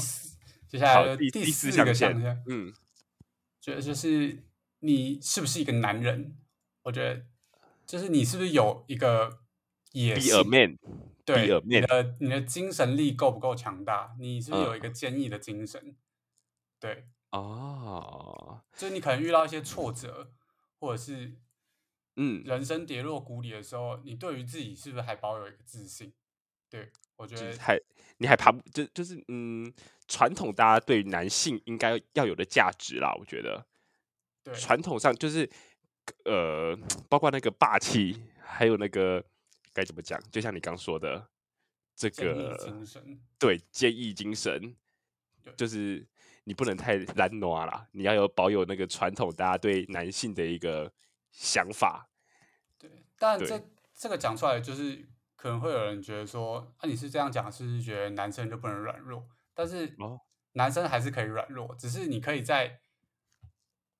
[0.69, 2.15] 接下好来第第第四象限，
[2.47, 2.71] 嗯，
[3.59, 4.45] 觉得就是
[4.79, 6.37] 你是不是一个男人？
[6.83, 7.25] 我觉得
[7.85, 9.39] 就是你是不是有一个
[9.91, 10.77] 野 be 性 a man，
[11.25, 14.15] 对你的你的精神力够不够强大？
[14.17, 15.93] 你是不是有嗯一个坚毅的精神？
[16.79, 20.31] 对，哦，就是你可能遇到一些挫折，
[20.79, 21.33] 或者是
[22.15, 26.13] 嗯，人生跌落谷底的时候，你对于自己是不是还保有一个自信？
[26.69, 27.79] 对我觉得就是还
[28.17, 29.73] 你还爬不就就是嗯，
[30.07, 33.65] 传统大家对于男性应该要有的价值啦，我觉得。
[34.41, 35.49] 对传统上就是
[36.23, 36.77] 呃，
[37.09, 39.23] 包括那个霸气，还有那个
[39.73, 41.29] 该怎么讲，就像你刚说的
[41.93, 42.57] 这个
[43.37, 44.75] 对坚毅精神
[45.43, 46.07] 对，就是
[46.49, 50.91] 你不能太懒惰啦，你要有保有那个传统大家对男性的一个
[51.31, 52.09] 想法。
[52.79, 59.29] 对，但对这这个讲出来，就是可能会有人觉得说，啊，你是这样讲，是不是觉得男生就不能软弱？
[59.53, 60.21] 但是哦
[60.53, 62.79] 男生还是可以软弱，只是你可以在，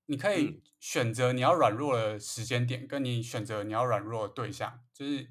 [0.08, 5.30] 你可以嗯选择你要软弱的时间点，跟你选择你要软弱的对象，就是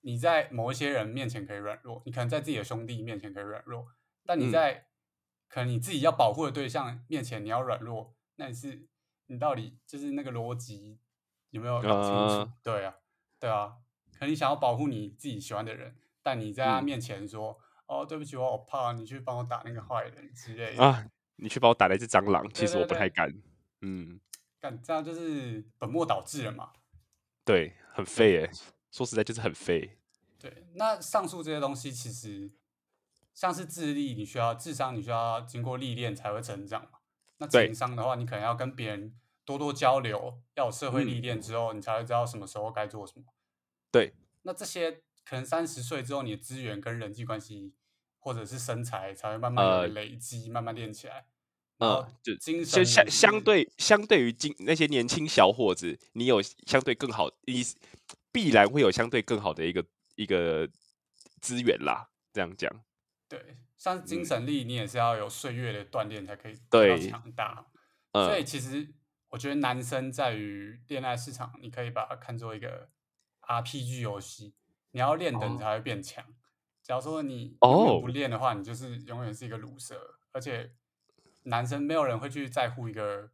[0.00, 3.86] 你在某一些人面前可以软弱，你可能在自己的兄弟面前可以软弱，
[4.26, 4.86] 但你嗯在、
[5.52, 8.88] 可能你自己要保护的对象面前你要软弱，那你是
[9.26, 10.98] 你到底就是那个逻辑
[11.50, 12.16] 有没有搞清楚？
[12.16, 12.94] 呃对啊，
[13.38, 13.76] 对啊，
[14.14, 20.82] 可能你想要保护你自己喜欢的人，但你在他嗯面前说：“哦，对不起，我好怕，你去帮我打那个坏人之类的。
[20.82, 23.30] 啊，你去帮我打那只蟑螂， 其实我不太敢。
[23.82, 24.18] 嗯，
[24.58, 26.72] 干这样就是本末倒置了嘛。
[27.44, 28.50] 对，很废耶，
[28.90, 29.98] 说实在就是很废。
[30.38, 32.50] 对，那上述这些东西其实
[33.34, 36.98] 像是智力，你需要智商，你需要经过历练才会成长嘛。
[37.38, 43.24] 那情商的话，你可能要跟别人多多交流，要有社会嗯历练之后，你才会知道什么时候该做什么。
[43.90, 47.74] 对，那这些可能三十岁之后，你的资源跟人际关系
[48.18, 51.26] 或者是身材才会慢慢累积，慢慢练起来。
[51.78, 57.64] 然后嗯，就精神也是相对相对于今那些年轻小伙子，你有相对更好，你
[58.30, 60.68] 必然会有相对更好的一个一个
[61.40, 62.10] 资源啦。
[62.32, 62.70] 这样讲，
[63.32, 67.66] 对，像是精嗯神力，你也是要有岁月的锻炼才可以对强大。
[68.12, 68.92] 所以嗯，其实
[69.30, 72.90] 我觉得男生在于恋爱市场，你可以把它看作一个
[73.40, 74.54] RPG 游戏，
[74.90, 76.22] 你要练等哦才会变强。
[76.82, 80.18] 假如说你哦不练的话，你就是永远是一个卤蛇。
[80.32, 80.74] 而且
[81.44, 83.30] 男生没有人会去在乎一个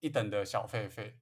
[0.00, 1.12] 一等的小狒狒。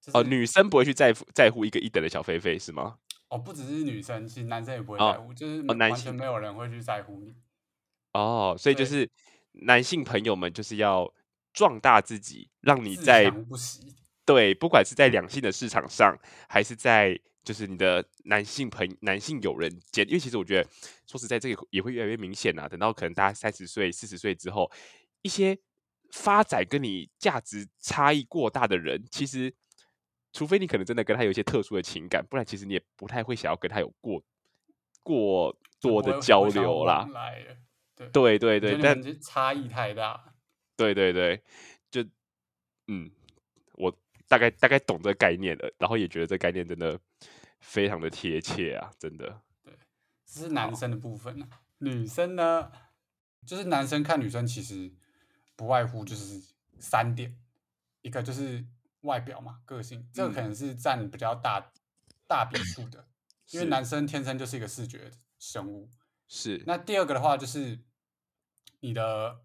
[0.00, 3.00] 就是、哦，女生不会去在乎在乎一个一等的小狒狒是吗？
[3.28, 7.34] 哦，不只是女生，其实男生也不会哦在乎，就是完全性没有人会去在乎你。
[8.12, 9.10] 哦，所以就是
[9.52, 11.12] 男性朋友们就是要
[11.52, 13.94] 壮大自己，让你自在强不息。
[14.24, 16.16] 对，不管是在两性的市场上，
[16.48, 20.68] 还是在就是你的男性朋男性友人间，因为其实我觉得
[21.06, 22.68] 说实在，这个也会越来越明显啊。
[22.68, 24.70] 等到可能大家三十岁、四十岁之后，
[25.22, 25.56] 一些
[26.12, 29.54] 发展跟你价值差异过大的人，其实
[30.36, 34.22] 除非你可能真的跟他有一些特殊的情感，不然其实你也不太会想要跟他有过
[35.02, 37.08] 过多的交流啦。
[38.12, 40.34] 对对对对，但差异太大。
[40.76, 41.42] 对对对，
[41.90, 42.04] 就
[42.88, 43.10] 嗯，
[43.76, 47.00] 我大概大概懂这个概念了，然后也觉得这概念真的
[47.60, 49.40] 非常的贴切啊，真的。
[50.26, 52.70] 这是男生的部分啊、女生呢，
[53.46, 54.92] 就是男生看女生其实
[55.56, 56.42] 不外乎就是
[56.78, 57.34] 三点，
[58.02, 58.62] 一个就是
[59.06, 61.72] 外表嘛，个性，这个可嗯能是占比较大
[62.26, 63.08] 大比数的，
[63.52, 65.88] 因为男生天生就是一个视觉生物。
[66.28, 67.78] 是那第二个的话就是
[68.80, 69.40] 你的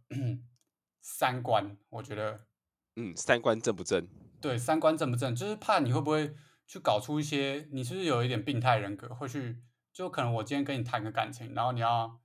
[0.99, 2.47] 三观，我觉得
[2.95, 4.07] 嗯，三观正不正？
[4.41, 9.61] 对，三观正不正，就是怕你会不会去搞出一些，你是不是有一点病态人格，会去
[9.93, 12.19] 就可能我今天跟你谈个感情，然后你要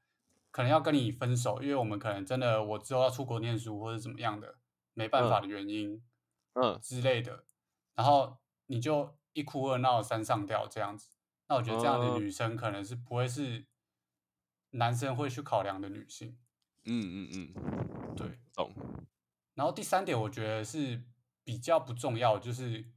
[0.51, 4.57] 可能要跟你分手，因为我们可能真的我之后要出国念书或者怎么样的，
[4.95, 6.03] 没办法的原因嗯
[6.83, 7.45] 之类的，
[7.95, 11.11] 然后你就一哭二闹三上吊这样子，
[11.49, 13.67] 那我觉得这样的哦女生可能是不会是
[14.71, 16.37] 男生会去考量的女性，
[16.85, 18.39] 嗯嗯嗯，对。
[18.55, 18.73] 懂。
[19.55, 21.03] 然后第三点，我觉得是
[21.45, 22.91] 比较不重要，就是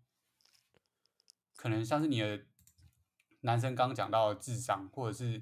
[1.56, 2.46] 可能像是你的
[3.42, 5.42] 男生刚讲到的智商，或者是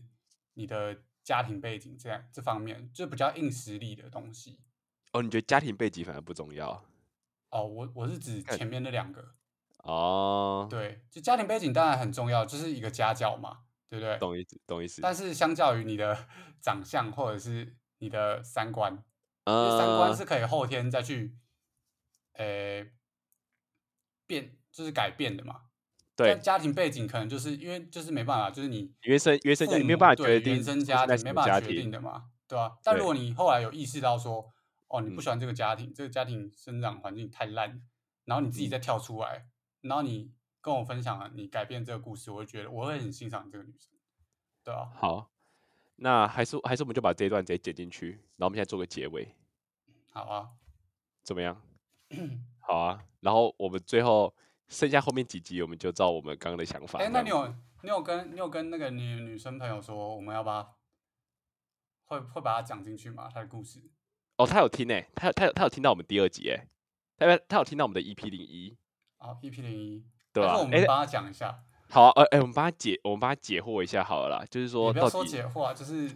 [0.53, 4.59] 你的家庭背景这样这方面，就比较硬实力的东西。
[5.13, 6.85] 哦，你觉得家庭背景反而不重要？
[7.49, 9.23] 哦，我我是指前面那两个，
[9.83, 14.17] 哦，对，就家庭背景当然很重要，就是一个家教嘛，对不对？
[14.17, 15.01] 懂意思，懂意思。
[15.01, 16.27] 但是相较于你的
[16.61, 18.91] 长相或者是你的三观，
[19.45, 21.37] 因为三观呃，是可以后天再去，
[22.33, 22.85] 呃，
[24.25, 25.61] 变，就就是改变的嘛。
[26.15, 34.51] 对但，家庭背景可能就是因为就是没办法，就是你原生原生家父母你没有办法对决定原生家庭没办法决定，的嘛，对吧、但如果你后来有意识到说，
[34.87, 37.81] 哦，你不嗯喜欢这个家庭，这个家庭生长环境太烂，
[38.25, 39.49] 然后你自己嗯再跳出来，
[39.81, 43.91] 然后你跟我分享了你改变这个故事，我会觉得我会很欣赏这个女生，
[44.63, 45.31] 对啊，好，
[45.97, 49.35] 那还是还是我们就把这一段直接剪进去，然后我们现在做个结尾，
[50.11, 50.49] 好啊，
[51.23, 51.61] 怎么样？
[52.59, 54.33] 好啊，然后我们最后
[54.69, 57.09] 剩下后面几集，我们就照我们刚刚的想法哎。
[57.09, 57.47] 那你有
[57.81, 60.75] 你有跟你有跟那个女女生朋友说我们要把
[62.05, 63.29] 会会把它讲进去吗？
[63.33, 63.81] 她的故事？
[64.37, 66.67] 哦，他有听诶，他有他有他有听到我们第二集诶，
[67.17, 68.77] 他有他有听到我们的 EP 零一，
[69.17, 76.11] 啊，EP 零一，对吧哎我们帮他讲一下，好啊，呃，哎，我们帮他解，我们帮他解惑一下好了啦，就是说不要说解惑啊，就是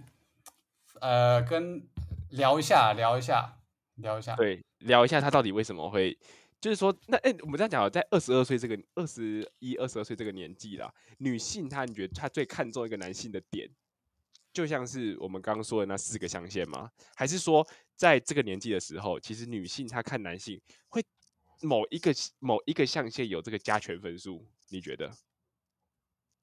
[1.00, 1.82] 呃跟
[2.30, 3.58] 聊一下聊一下
[3.96, 6.16] 聊一下，对聊一下他到底为什么会，
[6.60, 13.68] 就是说那哎，我们这样讲哦，在二十二岁这个二十一、二十二岁这个年纪啦，女性她你觉得她最看重一个男性的点，
[14.54, 16.92] 就像是我们刚刚说的那四个象限吗？
[17.16, 17.66] 还是说
[18.02, 21.06] 在这个年纪的时候，其实女性她看男性会
[21.62, 24.50] 某一个某一个象限有这个加权分数？
[24.70, 25.16] 你觉得？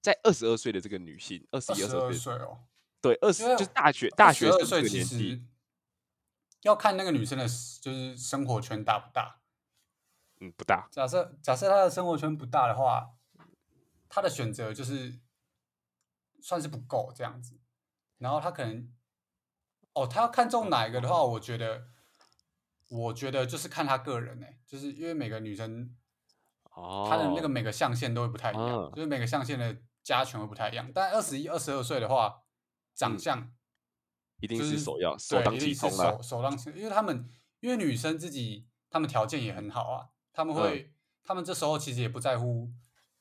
[0.00, 2.60] 在二十二岁的这个女性，二十一、二二十二岁，哦，
[3.00, 5.44] 对，二十就是大学大学这个年纪，
[6.62, 7.44] 要看那个女生的
[7.80, 9.40] 就是生活圈大不大。
[10.40, 13.16] 嗯，不大，假设假设她的生活圈不大的话，
[14.08, 15.18] 她的选择就是
[16.40, 17.58] 算是不够这样子。
[18.18, 18.94] 然后她可能，
[19.94, 21.88] 哦，他要看中哪一个的话，我觉得，
[22.88, 25.96] 我觉得就是看他个人呢、就是因为每个女生
[26.72, 28.92] 哦，她的那个每个象限都会不太一样，嗯。
[28.94, 30.90] 就是每个象限的加权会不太一样。
[30.94, 32.42] 但二十一、二十二岁的话，
[32.94, 33.18] 长嗯。
[33.18, 33.52] 相
[34.40, 37.28] 一定就是是首要首对，当一定是其冲了首，首当其冲，因为他们
[37.60, 40.56] 因为女生自己她们条件也很好啊，他们嗯。
[40.56, 40.92] 会，
[41.24, 42.70] 他们这时候其实也不在乎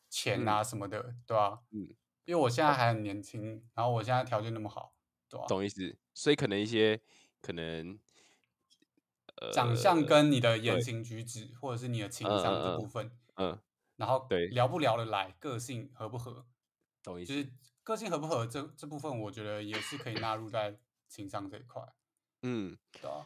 [0.10, 1.89] 钱啊什么的，对吧、嗯，
[2.25, 4.93] 因为我现在还很年轻，然后我现在条件那么好，
[5.27, 5.97] 对吧、懂意思？
[6.17, 6.99] 所以可能一些
[7.43, 7.99] 可能，
[9.36, 13.62] 呃，长相跟你的言行举止，或者是你的情嗯商这部分，嗯，
[13.97, 16.47] 然后对聊不聊得来，个性合不合，
[17.03, 17.32] 懂意思？
[17.32, 17.53] 就是
[17.84, 20.75] 个性合不合这这部分，我觉得也是可以纳入在
[21.08, 21.84] 情商这一块，
[22.41, 23.23] 嗯，对吧、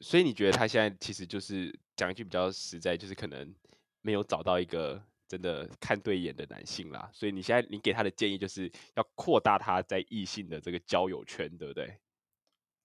[0.00, 3.54] 所以你觉得他现在其实就是讲一句比较实在，就是可能
[4.00, 7.08] 没有找到一个真的看对眼的男性啦。
[7.12, 12.00] 所以你现在你给他的建议就是要扩大他在异性的这个交友圈，对不对？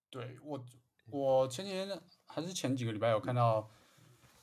[0.10, 0.64] 对我，
[1.10, 3.62] 我前几天还是前几个礼拜有看到，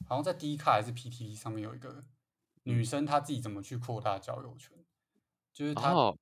[0.06, 2.02] 好像在 D 卡还是 PTT 上面有一个
[2.64, 4.70] 女嗯生，她自己怎么去扩大交友圈，
[5.52, 6.16] 就是她、哦，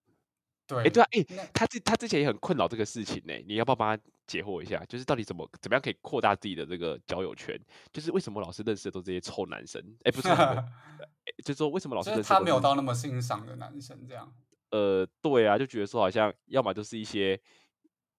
[0.66, 4.84] 对，哎，对啊，哎那，他之她之前也很困扰这个事情呢，你要不要帮她解惑一下？
[4.86, 7.58] 就是到底怎么怎么样可以扩大自己的这个交友圈？
[7.92, 9.82] 就是为什么老师认识的都是这些臭男生？
[10.04, 10.28] 哎，不是
[11.44, 14.32] 就是说为什么老是她没有到那么欣赏的男生这样。
[14.70, 17.38] 呃，对啊，就觉得说好像要么就是一些，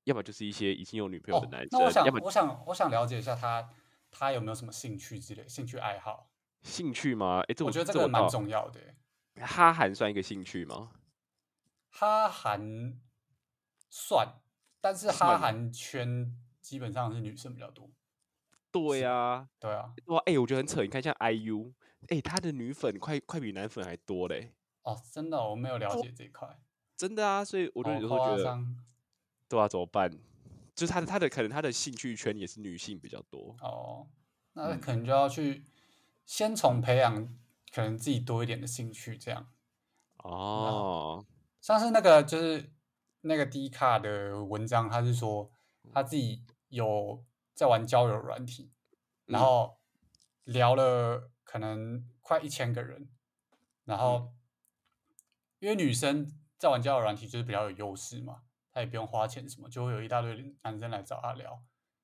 [0.05, 3.69] 要么就是一些已经有女朋友的哦男，那我生，要么想我想我想了解一下他，
[4.11, 6.29] 他有没有什么兴趣之类，兴趣爱好，
[6.61, 7.41] 兴趣吗？
[7.47, 8.95] 哎，这我我觉得这个蛮重要的欸。
[9.45, 10.91] 哈韩算一个兴趣吗？
[11.89, 12.99] 哈韩
[13.89, 14.27] 算，
[14.81, 17.89] 但是哈算韩圈基本上是女生比较多。
[18.71, 20.81] 对呀，对啊，哇，哎，我觉得很扯。
[20.81, 21.71] 你看像 IU，
[22.09, 26.59] 哎，他的女粉快快比男粉还多嘞，哦，真的我没有了解这一块，
[26.95, 27.45] 真的啊。
[27.45, 28.59] 所以我就好有时候觉得，
[29.53, 30.11] 对啊，怎么办？
[30.73, 33.55] 就是他的他的可能他的兴趣圈也是女性比较多。
[33.61, 34.07] 哦，
[34.53, 35.63] 那嗯可能就要去
[36.25, 37.27] 先从培养
[37.71, 39.51] 可能自己多一点的兴趣，这样。
[40.23, 41.23] 哦，
[41.61, 42.71] 上次那个就是
[43.21, 45.51] 那个 D 卡的文章，他是说
[45.91, 48.71] 他自己有在玩交友软体，
[49.27, 49.77] 然嗯后
[50.45, 53.07] 聊了可能快一千个人，
[53.85, 54.33] 然嗯后
[55.59, 58.42] 因为女生在玩交友软体就是比较有优势嘛，
[58.73, 61.61] 她也不用花钱什么，就会有一大堆男生来找他聊，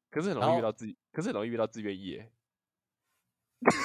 [0.10, 2.32] 可是很容易遇到自己，可是很容易遇到自愿意耶。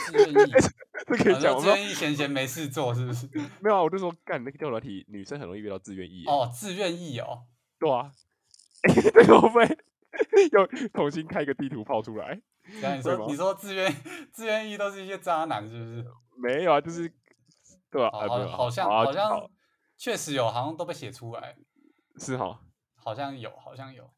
[0.07, 0.53] 自愿意，
[1.09, 3.27] 这可以讲，自我愿意闲闲没事做是不是？
[3.61, 6.25] 没有啊，我就说干那个交友软体，女生很容易遇到自愿意。
[6.27, 7.47] 哦，自愿意哦，
[7.81, 8.13] 对啊，
[9.13, 9.67] 这个会
[10.53, 12.41] 又重新开一个地图炮出来？
[12.67, 13.93] 你说你说自愿
[14.33, 16.05] 自愿意都是一些渣男是不是？
[16.37, 17.13] 没有啊，就是
[17.91, 18.29] 对吧、啊？
[18.29, 19.51] 好好好像啊好像好
[19.97, 21.57] 确实有，好像都被写出来，
[22.19, 22.61] 是哈，
[23.05, 24.11] 好像有，好像有。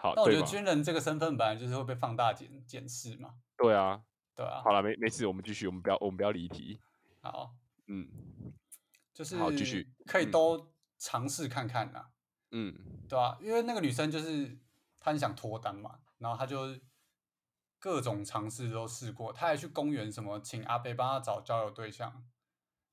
[0.00, 0.46] 好，那我觉得？
[0.46, 4.00] 军人这个身份本来就是会被放大检检视嘛，对啊，
[4.34, 4.62] 对啊。
[4.62, 6.80] 好了，没没事，我们继续，我们不要我们不要离题。
[7.20, 7.56] 好，
[7.88, 8.08] 嗯
[9.12, 12.06] 就是好继续可以嗯都尝试看看呐，
[12.52, 12.72] 嗯，
[13.08, 14.56] 对啊，因为那个女生就是
[15.00, 16.78] 她很想脱单嘛，然后她就
[17.80, 22.24] 各种尝试都试过，她还去公园什么请阿贝帮她找交友对象，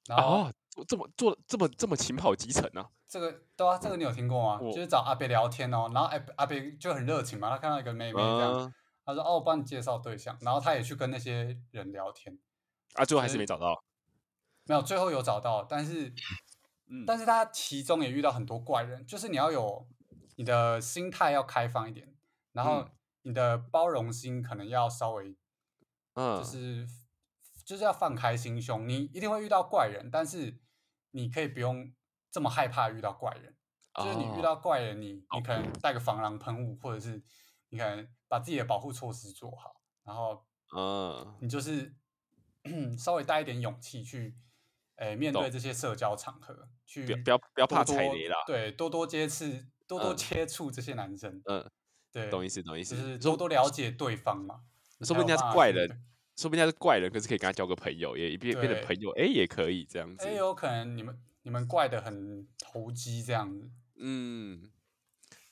[0.08, 2.90] 然后哦，这么做这么这么勤跑基层啊？
[3.08, 4.60] 这个对啊，这个你有听过吗？
[4.72, 8.74] 就是找阿北聊天哦，然后阿阿北就很热情嘛，他看到一个妹妹这样，嗯，
[9.06, 12.38] 他说哦，我帮你介绍对象，然后他也去跟那些人聊天，
[12.96, 13.84] 啊，最后还是没找到。
[14.66, 16.12] 没有，最后有找到，但是
[16.90, 19.88] 嗯，但是他其中也遇到很多怪人，就是你要有
[20.36, 22.16] 你的心态要开放一点，
[22.52, 25.36] 然后嗯你的包容心可能要稍微
[26.16, 26.88] 嗯，就是、
[27.64, 30.60] 就是要放开心胸，你一定会遇到怪人，但是
[31.16, 31.94] 你可以不用
[32.30, 33.56] 这么害怕遇到怪人，
[33.96, 37.24] 就是你遇哦到怪人，你你可能带个防狼喷雾，或者是
[37.70, 41.96] 你可能把自己的保护措施做好，然后嗯，你就是
[43.00, 44.36] 稍微带一点勇气去，
[44.98, 48.36] 诶、面对这些社交场合，去不要不要怕踩雷啦。
[48.46, 49.46] 对，多多接触，
[49.88, 51.72] 多多嗯接触这些男生，嗯，
[52.12, 52.96] 对，懂意思懂意思。
[52.98, 54.66] 就是多多了解对方嘛。
[55.02, 60.36] 说不定他是有办法去怪人，说不定他是怪人，可是可以跟他交个朋友，也变变成朋友，哎，也可以这样哎，子。
[60.36, 63.70] 有可能你们你们怪的很投机这样子。
[63.98, 64.70] 嗯，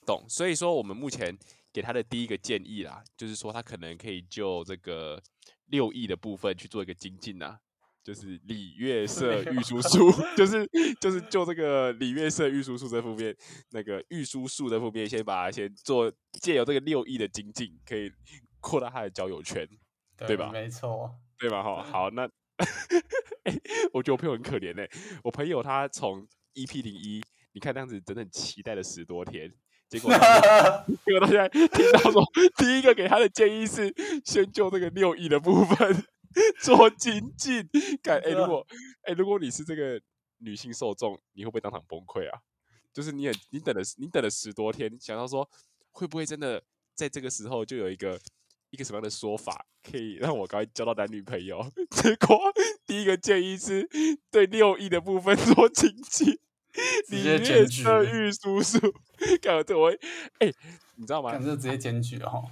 [0.06, 0.26] 懂。
[0.28, 1.38] 所以说，我们目前
[1.72, 5.22] 给他的第一个建议啦，就是说他可能可以就这个
[5.68, 7.58] 六亿的部分去做一个精进啊，
[8.04, 10.70] 就是礼乐社 六御书数，就是
[11.00, 13.34] 就是就这个礼乐社御书数这方面，
[13.70, 18.12] 那个御书数这方面，先把它先做借由这个六亿的精进，可以
[18.60, 19.66] 扩大他的交友圈，
[20.28, 21.14] 对吧没错。
[21.40, 21.62] 对吧？
[21.62, 22.24] 哈，好，那
[23.44, 23.54] 哎、
[23.92, 24.90] 我觉得我朋友很可怜哎、
[25.24, 29.54] 我朋友他从 EP 零一，你看这样子整整期待了十多天，
[29.90, 30.10] 结果
[31.04, 32.24] 结果他现在听到说，
[32.58, 36.06] 第一个给他的建议是先就这个六亿的部分
[36.62, 37.68] 做精进。
[38.02, 38.66] 感哎、如果
[39.04, 40.00] 哎、如果你是这个
[40.38, 42.40] 女性受众，你会不会当场崩溃啊？
[42.94, 45.50] 就是你很你等了你等了十多天，想到说
[45.92, 48.18] 会不会真的在这个时候就有一个
[48.74, 51.64] 一个什么样的说法可以让我赶快交到男女朋友？
[51.92, 52.38] 结果
[52.88, 53.88] 第一个建议是
[54.32, 56.40] 对六亿的部分做精进。
[57.08, 58.80] 直接里面检举的玉叔叔，
[59.44, 60.00] 感觉这我会
[60.40, 60.52] 哎、
[60.96, 61.40] 你知道吗看？
[61.40, 62.50] 这直接检举哦。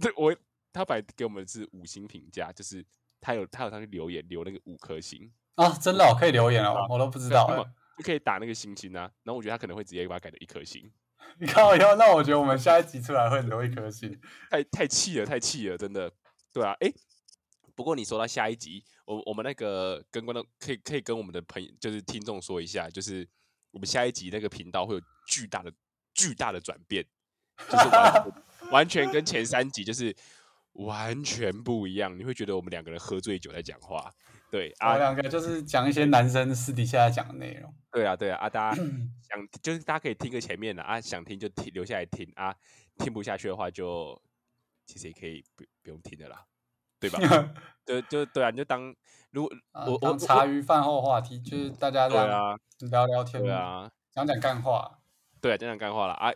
[0.00, 0.34] 这我
[0.72, 2.84] 他本来给我们是五星评价，就是
[3.20, 7.54] 他有他有上去留言留那个五颗星，啊，真的、哦、可以留言哦，我都不知道哎。
[7.54, 9.02] 对那么就可以打那个星星啊。
[9.22, 10.90] 然后我觉得他可能会直接把它改成一颗星，
[11.38, 14.18] 你 靠腰，那我觉得我们下一集出来会留一颗星。
[14.50, 16.10] 太太气了，太气了，真的。
[16.52, 16.92] 对啊，哎，
[17.76, 23.28] 不过你说到下一集，我我们那个跟观众可以可以跟我们的朋友就是听众说一下，就是
[23.70, 25.72] 我们下一集那个频道会有巨大的
[26.14, 27.04] 巨大的转变，
[27.70, 28.32] 就是完全
[28.72, 30.14] 完全跟前三集就是
[30.72, 32.18] 完全不一样。
[32.18, 34.12] 你会觉得我们两个人喝醉酒在讲话，
[34.50, 37.72] 对啊，两个就是讲一些男生私底下在讲的内容。
[37.90, 42.54] 对啊，对啊，啊，大家想就是大家可以听个前面的啊，想听就听留下来听啊，
[42.98, 44.20] 听不下去的话就
[44.86, 46.44] 其实也可以不不用听的啦，
[47.00, 47.18] 对吧？
[47.86, 48.94] 就就对啊，你就当
[49.30, 52.58] 如果啊我我茶余饭后话题，就是大家这对样啊
[52.90, 54.98] 聊聊天，对啊讲讲干话。
[55.40, 56.32] 对啊，讲讲干话了啊，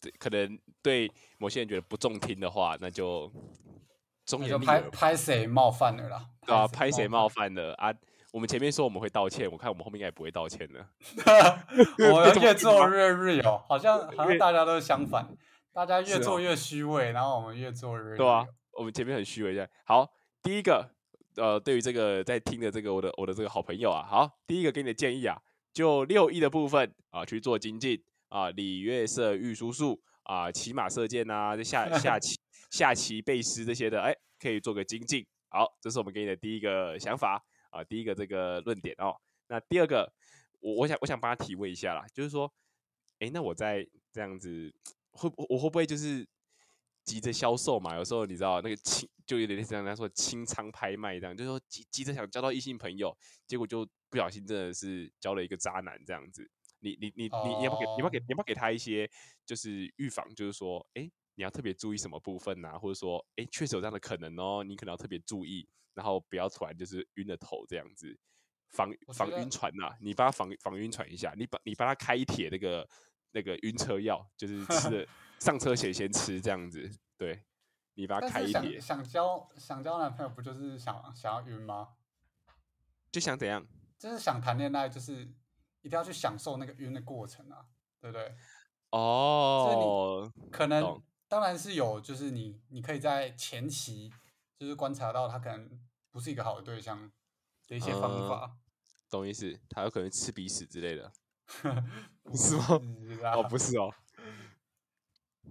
[0.00, 3.30] 对可能对某些人觉得不中听的话，那就
[4.24, 6.30] 忠那就拍言逆耳吧，拍谁冒犯了啦？
[6.46, 7.52] 对啊，拍谁冒犯？
[7.52, 7.92] 犯了啊？
[8.34, 10.84] 我们前面说我们会道歉，我看我们后面应该也不会道歉了。
[12.12, 15.24] 我们越做越 real，好像 好像大家都相反，
[15.72, 19.64] 大家越做越虚伪，然后我们越做越对啊 real，我们前面很虚伪一下。
[19.84, 20.10] 好，
[20.42, 20.90] 第一个，
[21.36, 25.38] 呃，对于这个在听的这个我的我的这个好朋友啊，好，第一个给你的建议啊，
[25.72, 32.36] 就六亿的部分啊去做精进啊，礼乐射御书数啊，骑马射箭啊，下下棋
[32.72, 35.24] 下棋背诗这些的，哎，可以做个精进。
[35.50, 37.40] 好，这是我们给你的第一个想法
[37.74, 39.14] 啊，第一个这个论点哦。
[39.48, 40.10] 那第二个，
[40.60, 42.50] 我我想我想帮他提问一下啦，就是说，
[43.18, 44.72] 哎，那我在这样子
[45.10, 46.26] 会我会不会就是
[47.04, 47.96] 急着销售嘛？
[47.96, 56.48] 有时候你知道那个清就有点像人家说清仓拍卖这样，就是说急急着想交到异性朋友，结果就不小心真的是交了一个渣男这样子。
[56.80, 59.10] 你你你你你要不给你要不给你要不给他一些
[59.46, 68.18] 就是预防，就是说，哎，你要特别注意什么部分呐、或者说，哎，确实有这样的可能哦，你可能要特别注意，然后不要突然就是晕了头这样子。
[68.70, 72.88] 防防晕船呐、你帮他防防晕船一下，你帮你帮他开一帖那个
[73.30, 75.06] 那个晕车药，就是吃的
[75.38, 77.44] 上车前先吃这样子，对，
[77.94, 81.90] 你帮他但是想开一帖，想交想交男朋友，不就是想想要晕吗？
[83.12, 83.64] 就想怎样？
[83.96, 85.22] 就是想谈恋爱，就是
[85.82, 87.64] 一定要去享受那个晕的过程啊，
[88.00, 88.34] 对不对？
[88.90, 94.12] 哦，可能懂当然是有，就是你你可以在前期
[94.58, 95.80] 就是观察到他可能
[96.10, 97.10] 不是一个好的对象
[97.68, 98.56] 的一些方嗯法，
[99.10, 99.58] 懂意思？
[99.68, 101.12] 他有可能吃鼻屎之类的，
[102.22, 102.64] 不是吗
[103.34, 103.92] 哦，不是哦，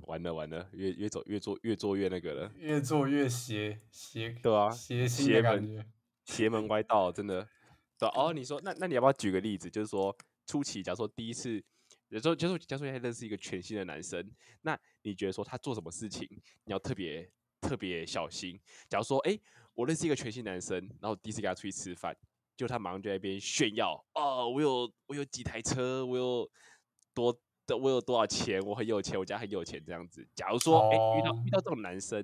[0.08, 5.92] 完了完了，越越走越做越做越那个了，越做越邪邪，对啊邪邪门。
[6.26, 7.50] 邪门歪道，真的
[8.00, 9.70] 对哦，你说那那你要不要举个例子？
[9.70, 10.16] 就是说
[10.48, 11.62] 初期，假如说第一次，
[12.08, 14.32] 有时候就是假如说现在认识一个全新的男生，
[14.62, 16.26] 那你觉得说他做什么事情
[16.64, 17.30] 你要特别
[17.64, 18.60] 特别小心？
[18.90, 19.40] 假如说哎，
[19.74, 22.16] 我认识一个全新男生，然后第一次跟他出去吃饭，
[22.58, 26.50] 就他马上就在那边炫耀哦，我有我有几台车，我有
[27.14, 27.34] 多
[27.66, 30.28] 的我有多少钱，我很有钱，我家很有钱这样子。
[30.36, 32.24] 假如说哎遇到遇到这种男生，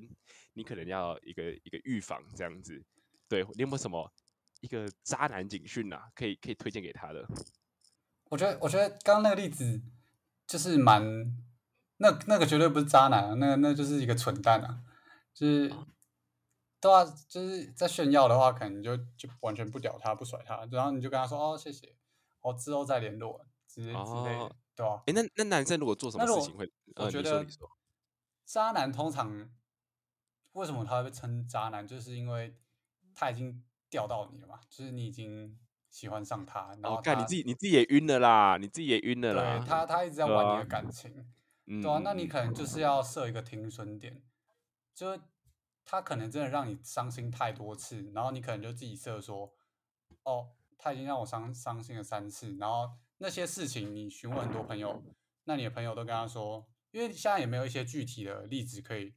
[0.53, 2.83] 你可能要一个一个预防这样子。
[3.27, 4.11] 对你有没有什么
[4.59, 6.09] 一个渣男警讯啊？
[6.13, 7.25] 可以可以推荐给他的？
[8.25, 9.81] 我觉得我觉得刚刚那个例子
[10.45, 11.03] 就是蛮
[11.97, 14.81] 那那个绝对不是渣男啊，那那就是一个蠢蛋啊，
[15.34, 15.73] 就是
[16.80, 21.95] 对啊，就是在炫耀的话，可能就就完全不屌他不甩他，然后你就跟他说哦谢谢，
[22.41, 25.03] 哦之后再联络之之类的，对吧？
[25.07, 26.71] 哎，那那男生如果做什么事情会？
[26.95, 27.45] 我觉得
[28.45, 29.49] 渣男通常
[30.53, 32.55] 为什么他会被称渣男，就是因为。
[33.15, 34.61] 他已经钓到你了嘛？
[34.69, 35.59] 就是你已经
[35.89, 39.57] 喜欢上他，然后看你自己，你自己也晕了啦，你自己也晕了啦。
[39.57, 41.11] 对他，他一直在玩你的感情，
[41.65, 44.21] 对啊，那你可能就是要设一个停损点，
[44.99, 45.21] 就是
[45.85, 49.55] 他可能真的让你伤心太多次，然后你可能就自己设说，
[50.23, 55.01] 哦，他已经让我伤伤心了三次，然后那些事情你询问很多朋友，
[55.45, 59.15] 那你的朋友都跟他说，因为现在也没有一些具体的例子可以，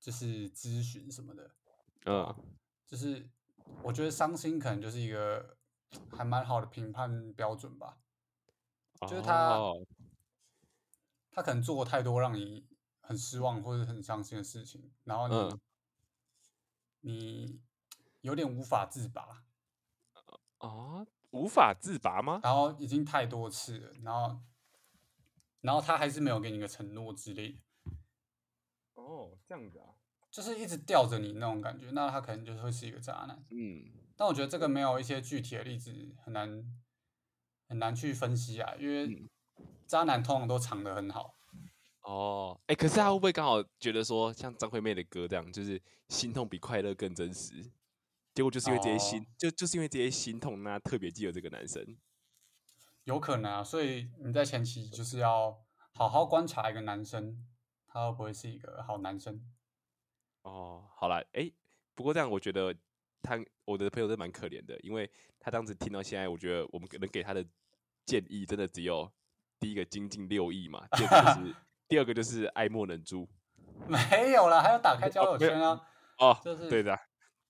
[0.00, 1.50] 就是咨询什么的，
[2.06, 2.34] 嗯。
[2.86, 3.28] 就是
[3.82, 5.58] 我觉得伤心可能就是一个
[6.16, 7.98] 还蛮好的评判标准吧，
[9.02, 9.60] 就是他
[11.30, 12.66] 他可能做过太多让你
[13.08, 15.48] 很失望或者很伤心的事情，然后你
[17.00, 17.60] 你
[18.20, 19.42] 有点无法自拔
[20.58, 22.38] 啊，无法自拔吗？
[22.42, 24.42] 然后已经太多次了，然后
[25.62, 27.58] 然后他还是没有给你一个承诺之类的。
[28.92, 29.86] 哦，这样子啊。
[30.30, 33.42] 就是一直吊着你那种感觉，那他可能就会是一个渣男。
[33.48, 36.62] 嗯，但我觉得这个没有一些具体的例子，很难
[37.66, 39.26] 很难去分析啊，因为
[39.86, 41.37] 渣男通常都藏得很好。
[42.08, 45.78] 哦，哎，可是他会不会刚好觉得说，像张惠妹的歌这样，就是
[46.08, 47.62] 心痛比快乐更真实？
[48.32, 51.98] 结果就是因为这些心，就就是因为这些心痛，那特别记得这个男生。
[53.04, 57.46] 有可能啊，所以你在前期就是要好好观察一个男生，
[57.86, 59.44] 他会不会是一个好男生。
[60.42, 61.52] 哦，好了，哎，
[61.94, 62.74] 不过这样我觉得
[63.20, 67.44] 他我的朋友都蛮可怜的，因为他当时听到现在，我觉得我们能给他的
[68.06, 69.12] 建议真的只有
[69.60, 71.54] 第一个精进六亿嘛，第二个就是
[71.88, 73.28] 第二个就是爱莫能助，
[73.88, 75.80] 没有啦，还要打开交友圈啊，
[76.18, 76.98] 哦，就是对的，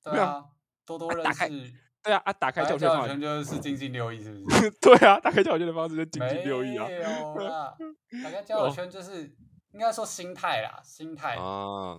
[0.05, 0.45] 对啊，
[0.87, 1.73] 多多认识，
[2.03, 4.71] 对啊啊，打开交友圈就是精进六亿，是不是？
[4.81, 7.77] 对啊，打开交友圈的方式就精进六亿啊，没有啦，
[8.23, 9.37] 打开交友 圈就是。
[9.73, 11.37] 应该说心态啦，心态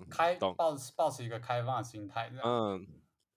[0.09, 2.83] 开抱抱持一个开放的心态，嗯，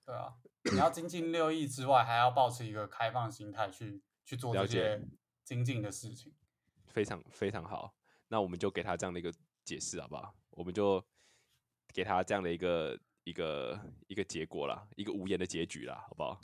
[0.07, 0.33] 对啊，
[0.73, 5.01] 你要精进六亿之外，还要保持一个开放心态去去做这些
[5.45, 6.33] 精进的事情，
[6.87, 7.93] 非常非常好。
[8.33, 9.31] 那我们就给他这样的一个
[9.63, 10.35] 解释，好不好？
[10.53, 11.05] 我们就
[11.93, 16.41] 给他这样的一个一个一个结果啦，一个无言的结局啦，好不好？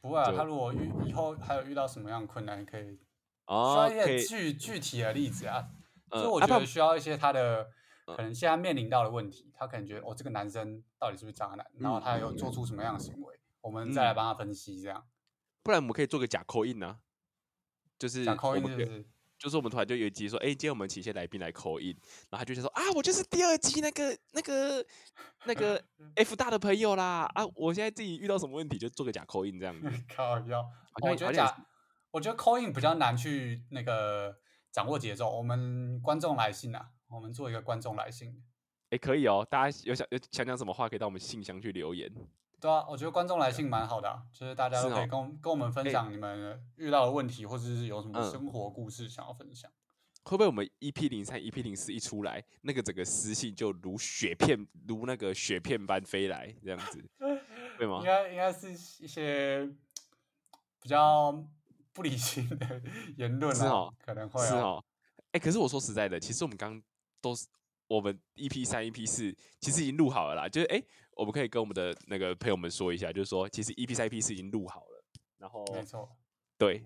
[0.00, 2.98] 不会啊，他如果遇以后还有遇到什么样困难，可以需
[3.46, 5.70] 要一些具具体的例子啊。
[6.10, 7.70] 所以我觉得需要一些他的
[8.04, 15.06] 可能现在面临到的问题，他可能觉得哦，这个男生到底是不是渣男，然后他有做出什么样的行为，我们再来帮他分析这样。
[15.62, 16.98] 不然我们可以做个假扣印呢，
[17.96, 19.06] 就是假扣印就是，
[19.42, 21.88] 就是我们突然就有一集说，哎，今天我们请一些来宾来口音，
[22.30, 24.86] 然后他就说啊，我就是第二集那个那个
[25.46, 25.82] 那个
[26.14, 29.90] F 大的朋友啦，啊，我现在自己遇到什么问题就做个假口音这样子。
[30.14, 30.64] 靠腰，
[31.02, 31.66] 我觉得假，
[32.12, 34.38] 我觉得口音比较难去那个。
[34.72, 38.42] 掌握节奏，我们观众来信啊，我们做一个观众来信，
[38.88, 42.10] 哎，可以哦，大家有想有想讲什么话，可以到我们信箱去留言。
[42.62, 49.68] 对啊，我觉得观众来信蛮好的，就是大家都可以跟跟我们分享你们遇到的问题，或者是有什么生活故事想要分享。
[50.22, 57.04] 会不会我们 EP 零三、EP 零四一出来，那个整个私信就如雪片，如那个雪片般飞来，这样子，
[57.76, 57.98] 对吗？
[57.98, 59.68] 应该应该是一些
[60.80, 61.44] 比较。
[61.94, 62.80] 不理性的
[63.18, 64.82] 言论啊，可能会是哦。
[65.32, 66.82] 哎，可是我说实在的，其实我们刚
[67.20, 67.46] 都是
[67.94, 70.48] 我们 EP 三、EP 四，其实已经录好了啦。
[70.48, 70.82] 就是哎，
[71.16, 75.04] 我们可以跟我们的那个朋友们说一下，就是说，其实 EP 三、EP 四已经录好了。
[75.38, 76.08] 然后没错，
[76.56, 76.82] 对，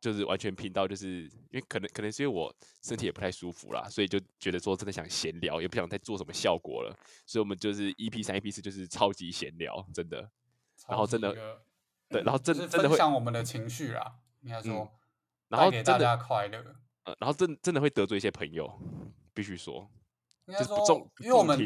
[0.00, 6.96] 就是完全频道，就是因为可能可能是因为我身体也不太舒服啦，所以就觉得说真的想闲聊，也不想再做什么效果了，
[7.26, 10.30] 所以我们就是 EP 三、EP 四就是超级闲聊，真的。
[10.88, 11.62] 然后真的。
[12.08, 14.90] 对，然后真真的会分享我们的情绪啦，应该说，
[15.48, 16.76] 然后给大家快乐。
[17.04, 18.70] 呃，然后真真的会得罪一些朋友，
[19.32, 19.90] 必须说，
[20.46, 21.58] 应该说，因为我们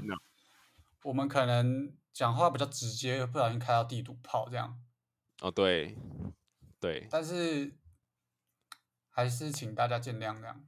[1.05, 4.81] 我们可能讲话比较直接，不小心开到地图炮这样。
[5.41, 5.97] 哦，对，
[6.81, 7.73] 对，但是
[9.11, 10.65] 还是请大家见谅这样。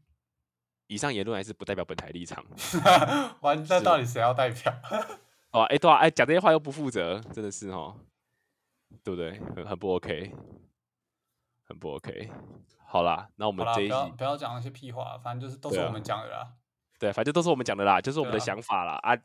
[0.87, 2.45] 以上言论还是不代表本台立场。
[3.43, 4.73] 完，那到底谁要代表？
[5.53, 7.97] 哦，哎，对啊，哎，讲这些话又不负责，真的是哦，
[9.05, 9.39] 对不对？
[9.55, 10.35] 很很不 OK，
[11.65, 12.31] 很不 OK。
[12.87, 16.55] 好啦，那我们这一集不要讲那些屁话，反正就是都是我们讲的啦。
[17.01, 19.17] 对，反正都是我们讲的啦，就是我们的想法啦啊，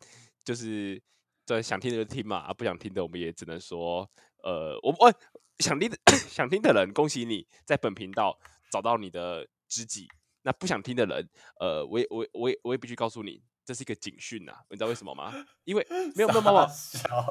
[0.43, 0.99] 就是
[1.45, 4.09] 对想听的就听嘛，啊，不想听的我们也只能说，
[4.43, 5.13] 呃，我我
[5.59, 5.97] 想听的
[6.29, 8.39] 想听的人，恭喜你在本频道
[8.71, 10.07] 找到你的知己。
[10.43, 11.27] 那不想听的人，
[11.59, 15.33] 呃，我也我我也我也必须告诉你，这是一个警讯呐，你知道为什么吗？
[15.63, 16.67] 因为 没有没有没有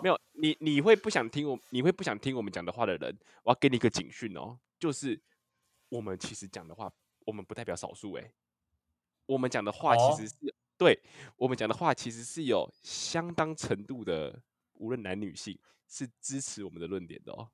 [0.02, 5.18] 没有你你会不想听我你会不想听我们讲的话的人，我要给你一个警讯哦，就是
[5.88, 6.92] 我们其实讲的话，
[7.24, 8.32] 我们不代表少数哎，
[9.26, 11.00] 我们讲的话其实是对
[11.36, 14.42] 我们讲的话其实是有相当程度的，
[14.74, 15.58] 无论男女性
[15.88, 17.48] 是支持我们的论点的哦。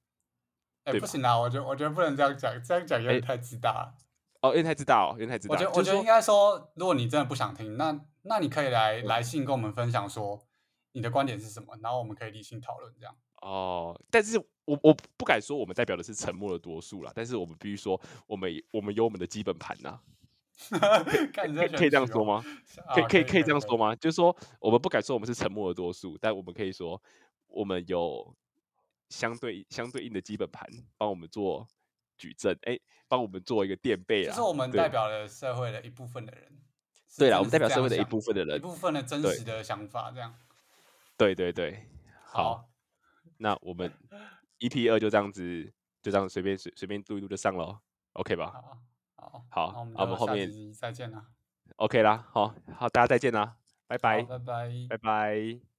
[0.84, 3.94] 哎，不行啦，我觉得我觉得不能这样讲，这样讲有点太自大。
[4.40, 5.54] 哦，因为太知道，因为太自大。
[5.54, 10.42] 我觉得，我觉得应该说，如果你真的不想听，那那你可以来来信跟我们分享，说
[10.92, 13.14] 你的观点是什么，然后我们可以理性讨论这样。
[13.42, 20.00] 哦，但是我我不敢说我们代表的是沉默的多数啦，但是我们必须说，我们我们有我们的基本盘呐。
[21.32, 22.44] 可以可以这样说吗？
[22.94, 23.94] 可以可以可以这样说吗？
[23.96, 27.00] 就是说，我们不敢说我们是沉默的多数，但我们可以说，
[27.46, 28.36] 我们有
[29.08, 31.66] 相对相对应的基本盘帮我们做。
[32.20, 34.28] 举证，哎，帮我们做一个垫背啊！
[34.28, 36.52] 就是我们代表了社会的一部分的人。
[37.16, 40.34] 对啊，我们代表社会的一部分的人，一部分的真实的想法，这样。
[41.16, 41.88] 对对对，
[42.26, 42.68] 好，
[43.38, 43.90] 那我们
[44.60, 47.80] EP 二就这样子，就这样随便随随便录一录就上了
[48.12, 48.50] ，OK 吧？
[48.52, 48.78] 好，
[49.48, 51.26] 好，好，我们后面再见啦。
[51.76, 53.56] OK 啦，好好，大家再见啦，
[53.86, 55.69] 拜拜，拜拜，拜拜。